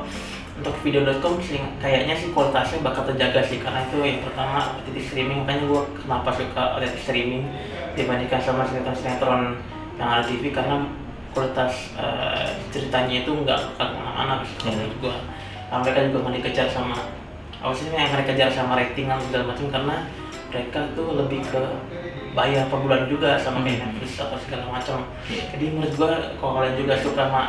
untuk 0.62 0.76
video.com 0.86 1.42
sih 1.42 1.58
kayaknya 1.82 2.14
sih 2.14 2.30
kualitasnya 2.32 2.86
bakal 2.86 3.04
terjaga 3.08 3.42
sih 3.44 3.58
karena 3.60 3.82
itu 3.84 3.98
yang 4.00 4.22
pertama 4.24 4.80
OTT 4.80 4.98
streaming. 5.02 5.38
Makanya 5.44 5.64
gue 5.68 5.82
kenapa 6.00 6.30
suka 6.32 6.64
OTT 6.78 6.96
streaming 6.98 7.44
dibandingkan 7.94 8.40
sama 8.40 8.64
sinetron-sinetron 8.64 9.60
yang 10.00 10.08
ada 10.08 10.24
TV 10.24 10.50
karena 10.50 10.88
kualitas 11.32 11.96
eh, 11.96 12.48
ceritanya 12.72 13.24
itu 13.24 13.32
nggak 13.32 13.60
nggak 13.76 13.88
ke 13.88 13.96
mana-mana 13.96 14.34
gitu 14.44 14.56
kalau 14.60 14.74
menurut 14.76 14.96
gue 15.00 15.16
mereka 15.72 16.00
juga 16.12 16.18
nggak 16.28 16.36
dikejar 16.44 16.68
sama 16.68 16.98
apa 17.62 17.74
sih 17.78 17.94
yang 17.94 18.10
mereka 18.10 18.34
kejar 18.34 18.50
sama 18.50 18.74
rating 18.74 19.06
dan 19.06 19.22
segala 19.22 19.54
macam? 19.54 19.66
Karena 19.70 19.96
mereka 20.50 20.80
tuh 20.98 21.08
lebih 21.14 21.40
ke 21.46 21.62
bayar 22.34 22.66
per 22.68 22.80
bulan 22.82 23.06
juga 23.06 23.38
sama 23.38 23.62
kayak 23.62 23.86
Netflix 23.86 24.18
atau 24.18 24.38
segala 24.42 24.66
macam. 24.68 25.06
Jadi 25.30 25.66
menurut 25.70 25.94
gua 25.94 26.12
kalau 26.42 26.54
kalian 26.58 26.76
juga 26.76 26.94
suka 26.98 27.30
sama 27.30 27.44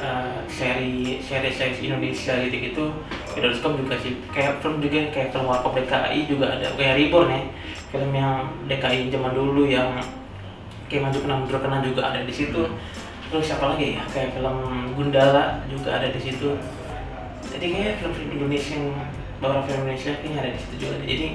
eh, 0.00 0.38
seri 0.48 1.20
seri 1.20 1.50
seri 1.52 1.84
Indonesia 1.84 2.32
gitu 2.48 2.56
gitu 2.56 2.84
Video.com 3.36 3.76
juga 3.76 3.94
sih. 4.00 4.16
Kayak 4.32 4.64
film 4.64 4.80
juga 4.80 5.12
kayak 5.12 5.28
film 5.36 5.44
Warkop 5.44 5.76
DKI 5.76 6.20
juga 6.24 6.56
ada. 6.56 6.66
Kayak 6.72 6.94
Reborn 6.96 7.28
ya. 7.28 7.42
Film 7.92 8.10
yang 8.16 8.48
DKI 8.64 9.12
zaman 9.12 9.32
dulu 9.36 9.68
yang 9.68 10.00
kayak 10.88 11.02
Maju 11.04 11.18
Kena 11.20 11.34
Mundur 11.36 11.60
Kena 11.60 11.84
juga 11.84 12.00
ada 12.08 12.24
di 12.24 12.32
situ. 12.32 12.64
Terus 13.28 13.44
siapa 13.44 13.76
lagi 13.76 14.00
ya? 14.00 14.02
Kayak 14.08 14.40
film 14.40 14.58
Gundala 14.96 15.60
juga 15.68 16.00
ada 16.00 16.08
di 16.08 16.20
situ. 16.22 16.56
Jadi 17.46 17.66
kayak 17.72 18.00
film-film 18.00 18.30
Indonesia 18.40 18.74
yang 18.74 18.96
beberapa 19.36 19.62
film 19.62 19.80
Indonesia 19.82 20.12
kayaknya 20.14 20.38
ada 20.38 20.50
di 20.50 20.58
situ 20.58 20.74
juga. 20.78 20.94
Jadi 21.00 21.26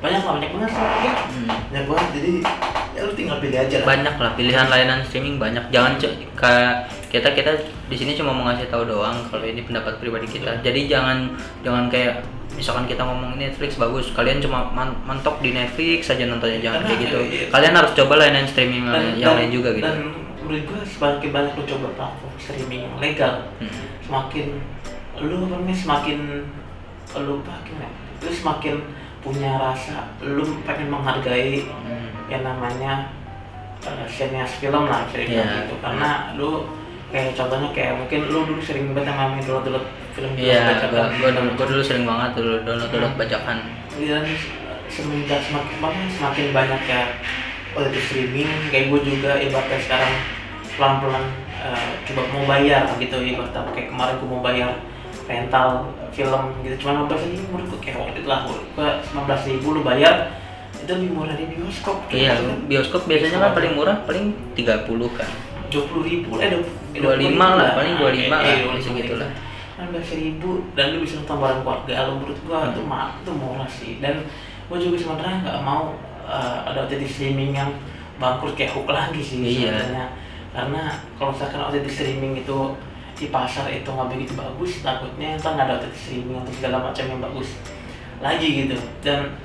banyak 0.00 0.22
lah 0.22 0.32
banyak 0.34 0.50
banget 0.50 0.70
sih. 0.70 0.80
Ya, 0.80 1.12
Hmm. 1.12 1.48
banyak 1.68 1.84
banget. 1.86 2.08
Jadi 2.14 2.32
ya 2.90 3.00
lu 3.00 3.12
tinggal 3.12 3.36
pilih 3.38 3.58
aja 3.58 3.74
lah. 3.76 3.86
Banyak 3.86 4.14
lah 4.16 4.30
pilihan 4.34 4.66
layanan 4.66 5.00
streaming 5.02 5.36
banyak. 5.36 5.64
Jangan 5.68 5.92
c- 5.96 6.16
kayak 6.34 6.72
kita 7.08 7.28
kita 7.30 7.52
di 7.86 7.96
sini 7.96 8.12
cuma 8.14 8.30
mau 8.30 8.46
ngasih 8.46 8.66
tahu 8.66 8.84
doang 8.84 9.16
kalau 9.28 9.42
ini 9.42 9.60
pendapat 9.60 9.98
pribadi 9.98 10.26
kita. 10.26 10.58
Jadi 10.58 10.86
jangan 10.86 11.30
jangan 11.60 11.86
kayak 11.86 12.22
misalkan 12.50 12.84
kita 12.84 13.00
ngomong 13.00 13.36
Netflix 13.36 13.76
bagus 13.76 14.10
kalian 14.10 14.36
cuma 14.38 14.66
man- 14.68 14.98
mentok 15.04 15.38
di 15.38 15.52
Netflix 15.52 16.08
saja 16.08 16.26
nontonnya 16.26 16.58
jangan 16.58 16.82
Karena, 16.82 16.90
kayak 16.90 17.00
gitu. 17.00 17.18
iya. 17.24 17.44
kalian 17.48 17.72
harus 17.72 17.92
coba 17.94 18.12
layanan 18.18 18.44
streaming 18.44 18.84
yang 19.16 19.32
lain 19.32 19.50
juga 19.50 19.70
gitu. 19.70 19.86
dan 19.86 19.96
menurut 20.42 20.64
gue 20.66 20.80
semakin 20.84 21.30
banyak 21.30 21.52
lu 21.54 21.62
coba 21.64 21.86
platform 21.94 22.34
streaming 22.36 22.80
yang 22.82 22.96
legal 22.98 23.34
Hmm. 23.56 23.70
semakin 24.02 24.46
lu 25.22 25.36
apa 25.46 25.72
semakin 25.72 26.18
lu 27.16 27.34
gimana 27.42 27.84
ya? 27.84 27.90
lu 28.20 28.30
semakin 28.30 28.74
punya 29.20 29.52
rasa 29.56 29.96
lu 30.20 30.44
pengen 30.62 30.88
menghargai 30.88 31.66
Hmm. 31.82 32.08
yang 32.26 32.42
namanya 32.42 33.10
uh, 33.80 34.06
senias 34.06 34.56
film 34.56 34.86
lah 34.86 35.04
dibilang 35.06 35.42
Iya. 35.42 35.58
gitu 35.64 35.74
karena 35.78 36.10
lu 36.34 36.64
kayak 37.08 37.34
contohnya 37.34 37.68
kayak 37.72 37.94
mungkin 37.96 38.20
lu 38.26 38.46
dulu 38.46 38.60
sering 38.60 38.90
banget 38.90 39.10
yang 39.10 39.34
main 39.34 39.42
dulu 39.42 39.60
dulu 39.62 39.80
film 40.12 40.30
Iya, 40.34 40.62
bajakan. 40.64 40.88
gua, 40.88 41.04
gua, 41.12 41.30
dulu, 41.32 41.50
gua 41.54 41.66
dulu 41.66 41.82
sering 41.82 42.04
banget 42.04 42.30
dulu 42.34 42.54
download 42.62 42.88
download 42.88 43.10
Hmm. 43.10 43.20
bajakan. 43.20 43.58
dan 43.98 44.24
semenjak 44.86 45.40
semakin 45.42 45.76
banyak 45.78 46.08
semakin 46.10 46.46
banyak 46.50 46.82
ya 46.84 47.02
OTT 47.70 47.96
streaming 48.00 48.50
kayak 48.68 48.88
gue 48.88 49.00
juga 49.04 49.38
ibaratnya 49.38 49.78
sekarang 49.78 50.12
pelan-pelan 50.72 51.24
eh, 51.60 51.90
coba 52.04 52.22
mau 52.28 52.42
bayar 52.44 52.82
gitu 52.96 53.16
ibaratnya 53.20 53.60
kayak 53.70 53.88
kemarin 53.88 54.14
gue 54.16 54.28
mau 54.28 54.40
bayar 54.40 54.70
rental 55.30 55.68
film 56.10 56.42
gitu 56.60 56.74
cuma 56.80 57.06
15 57.06 57.30
ribu 57.30 57.44
menurut 57.48 57.68
gue 57.68 57.80
kayak 57.80 57.96
worth 57.96 58.18
it 58.18 58.26
lah 58.26 58.40
gue 58.42 58.88
19 59.14 59.22
ribu 59.48 59.66
lu 59.72 59.80
bayar 59.80 60.14
itu 60.76 60.90
lebih 60.90 61.10
murah 61.12 61.34
di 61.34 61.46
bioskop 61.46 61.96
Iya, 62.08 62.34
bioskop 62.66 63.02
biasanya 63.04 63.38
kan 63.38 63.52
paling 63.54 63.72
murah 63.72 63.96
paling 64.02 64.26
30 64.52 64.66
kan. 65.12 65.30
dua 65.70 65.86
puluh 65.86 66.02
ribu 66.02 66.34
eh 66.36 66.50
dua- 66.90 67.14
25 67.14 67.30
lah, 67.54 67.70
paling 67.72 67.94
25 67.94 68.26
lah, 68.28 68.40
eh, 68.42 68.58
di 68.66 68.82
segitu 68.82 69.14
lah. 69.14 69.30
kan 69.72 69.86
belas 69.86 70.10
ribu 70.10 70.50
dan 70.74 70.86
lu 70.90 71.00
bisa 71.00 71.14
nonton 71.16 71.38
bareng 71.38 71.60
keluarga 71.62 71.94
lu 72.02 72.12
menurut 72.18 72.38
gua 72.42 72.58
Hmm. 72.60 72.70
itu 72.70 72.82
mah 72.82 73.06
itu 73.16 73.30
murah 73.32 73.70
sih 73.70 73.92
dan 73.96 74.26
gua 74.66 74.76
juga 74.76 74.96
sebenarnya 74.98 75.36
nggak 75.40 75.58
mau 75.62 75.94
uh, 76.22 76.58
ada 76.64 76.84
OTT 76.84 77.06
streaming 77.06 77.54
yang 77.54 77.70
bangkrut 78.16 78.52
kayak 78.52 78.72
hook 78.72 78.88
lagi 78.88 79.20
sih 79.20 79.38
Iya. 79.38 79.78
sebenarnya 79.78 80.04
karena 80.50 80.82
kalau 81.14 81.30
misalkan 81.30 81.60
OTT 81.62 81.86
streaming 81.88 82.34
itu 82.36 82.58
di 83.20 83.28
pasar 83.28 83.68
itu 83.68 83.84
nggak 83.84 84.08
begitu 84.08 84.32
bagus 84.32 84.80
takutnya 84.80 85.36
kan 85.36 85.52
nggak 85.52 85.68
ada 85.68 85.76
OTT 85.76 85.92
streaming 85.92 86.40
atau 86.40 86.52
segala 86.56 86.76
macam 86.88 87.04
yang 87.04 87.20
bagus 87.20 87.48
lagi 88.24 88.48
gitu. 88.64 88.76
Dan 89.04 89.36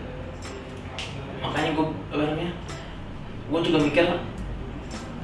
makanya 1.44 1.76
gue 1.76 1.86
apa 2.16 2.24
namanya 2.24 2.52
gue 3.52 3.60
juga 3.62 3.78
mikir 3.84 4.06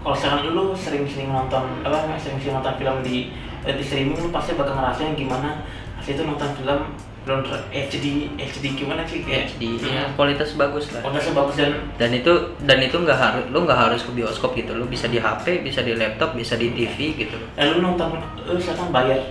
kalau 0.04 0.18
sekarang 0.18 0.52
lu 0.52 0.76
sering-sering 0.76 1.32
nonton 1.32 1.64
apa 1.88 2.20
sering-sering 2.20 2.60
nonton 2.60 2.76
film 2.76 2.98
di 3.00 3.32
di 3.64 3.84
streaming 3.86 4.20
lu 4.20 4.30
pasti 4.30 4.60
bakal 4.60 4.76
ngerasain 4.76 5.16
gimana 5.16 5.64
asli 5.96 6.18
itu 6.18 6.28
nonton 6.28 6.52
film 6.60 6.80
belum 7.21 7.45
HD 7.69 8.34
HD 8.34 8.65
gimana 8.73 9.05
sih? 9.05 9.21
Kayak 9.21 9.53
di 9.62 9.77
ya, 9.77 10.10
kualitas 10.17 10.57
bagus 10.57 10.89
lah. 10.89 11.05
Kualitasnya 11.05 11.34
bagus 11.38 11.55
dan 11.60 11.71
dan 12.01 12.10
itu 12.17 12.34
dan 12.65 12.81
itu 12.81 12.97
nggak 12.97 13.19
harus 13.19 13.43
lu 13.53 13.62
nggak 13.62 13.77
harus 13.77 14.01
ke 14.01 14.12
bioskop 14.17 14.57
gitu. 14.57 14.73
Lu 14.73 14.89
bisa 14.89 15.05
di 15.05 15.21
HP 15.21 15.62
bisa 15.62 15.86
di 15.86 15.93
laptop 15.93 16.34
bisa 16.34 16.57
di 16.57 16.73
TV 16.73 17.13
gitu. 17.13 17.38
Dan 17.53 17.77
lu 17.77 17.93
nonton 17.93 18.17
lu 18.41 18.57
misalkan 18.57 18.89
bayar 18.89 19.21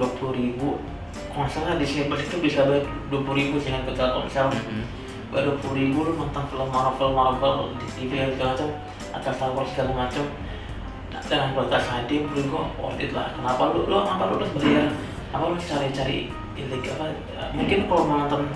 dua 0.00 0.08
puluh 0.16 0.32
ribu 0.32 0.80
kalau 1.36 1.44
salah 1.52 1.76
di 1.76 1.84
sini 1.84 2.08
itu 2.08 2.36
bisa 2.40 2.64
bayar 2.64 2.88
dua 3.12 3.20
puluh 3.20 3.36
ribu 3.36 3.60
sih 3.60 3.68
kan 3.68 3.84
total 3.84 4.16
kalau 4.16 4.24
misalnya 4.24 4.56
bayar 5.28 5.44
dua 5.52 5.56
puluh 5.60 5.76
ribu 5.76 5.98
lu 6.08 6.12
nonton 6.16 6.42
film 6.48 6.68
Marvel 6.72 7.10
Marvel 7.12 7.76
di 7.76 7.86
TV 8.00 8.32
segala 8.32 8.56
macam 8.56 8.68
atau 9.12 9.30
Star 9.36 9.50
Wars 9.52 9.68
segala 9.76 9.92
macam. 9.92 10.24
Dengan 11.26 11.58
kualitas 11.58 11.84
HD 11.90 12.22
menurut 12.22 12.46
gua 12.48 12.64
worth 12.78 13.02
it 13.02 13.10
lah. 13.10 13.28
Kenapa 13.34 13.74
lu 13.74 13.88
lu 13.90 13.98
apa 13.98 14.30
lu 14.30 14.38
harus 14.38 14.52
bayar? 14.56 14.94
Apa 15.34 15.50
lu 15.50 15.56
cari-cari 15.58 16.30
ilegal 16.56 16.96
apa 16.96 17.06
mungkin 17.52 17.78
kalau 17.86 18.04
mau 18.08 18.16
nonton 18.24 18.48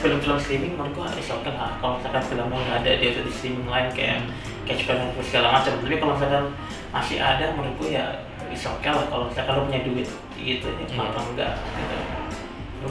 film-film 0.00 0.36
streaming 0.36 0.72
menurut 0.76 0.92
gua 0.92 1.08
is 1.16 1.32
okay 1.32 1.52
lah. 1.56 1.80
Kalau 1.80 1.96
misalkan 1.96 2.22
filmnya 2.28 2.60
nggak 2.60 2.78
ada 2.84 2.92
di 3.00 3.08
di 3.08 3.32
streaming 3.32 3.68
lain 3.68 3.88
kayak 3.96 4.20
catch 4.68 4.84
play 4.84 4.96
Netflix 5.00 5.26
segala 5.32 5.48
macam. 5.56 5.72
Tapi 5.80 5.96
kalau 5.96 6.12
misalkan 6.12 6.44
masih 6.92 7.18
ada 7.24 7.44
menurut 7.56 7.74
gua 7.80 7.88
ya 7.88 8.04
is 8.52 8.64
okay 8.68 8.92
lah. 8.92 9.06
Kalau 9.08 9.24
misalkan 9.32 9.52
lu 9.56 9.62
punya 9.64 9.80
duit 9.80 10.08
gitu 10.36 10.66
ya 10.68 10.84
kenapa 10.84 11.18
enggak? 11.24 11.52
Gitu. 11.56 11.96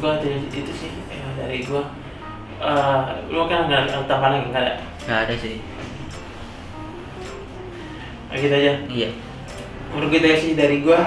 Gua 0.02 0.12
itu, 0.18 0.28
itu 0.50 0.72
sih 0.74 0.90
ya, 0.90 1.28
dari 1.38 1.62
gua. 1.70 1.84
Eh, 2.64 3.02
lu 3.30 3.46
kan 3.46 3.70
nggak 3.70 3.80
ada 3.86 4.02
tambahan 4.10 4.42
lagi? 4.42 4.48
Nggak 4.50 4.64
ada? 4.66 4.74
Nggak 5.06 5.20
ada 5.30 5.34
sih. 5.38 5.56
Nah, 8.34 8.36
gitu 8.42 8.56
aja. 8.58 8.74
Iya 8.90 9.10
menurut 9.94 10.12
kita 10.12 10.42
sih 10.42 10.52
dari 10.58 10.82
gua 10.82 11.00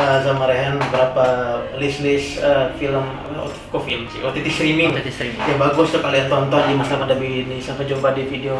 eh, 0.00 0.18
sama 0.24 0.48
Rehan 0.48 0.80
berapa 0.88 1.24
list-list 1.76 2.40
eh, 2.40 2.66
film 2.80 3.04
apa, 3.36 3.52
kok 3.52 3.82
film 3.84 4.08
sih? 4.08 4.24
OTT 4.24 4.48
streaming. 4.48 4.90
OTT 4.96 5.08
streaming. 5.12 5.40
ya 5.44 5.56
bagus 5.60 5.92
tuh 5.92 6.00
kalian 6.00 6.26
tonton 6.32 6.62
di 6.66 6.74
masa 6.74 6.96
pandemi 6.96 7.44
ini. 7.44 7.56
Sampai 7.60 7.84
jumpa 7.84 8.16
di 8.16 8.24
video 8.26 8.56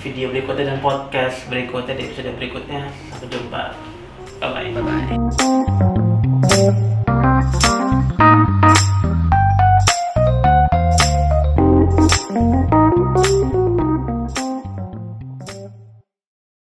video 0.00 0.32
berikutnya 0.32 0.76
dan 0.76 0.78
podcast 0.80 1.44
berikutnya 1.48 1.96
di 1.96 2.02
episode 2.12 2.32
berikutnya. 2.36 2.88
Sampai 3.12 3.28
jumpa. 3.32 3.62
Bye 4.40 4.48
bye 4.48 4.68
bye 4.72 4.84
bye 4.84 5.59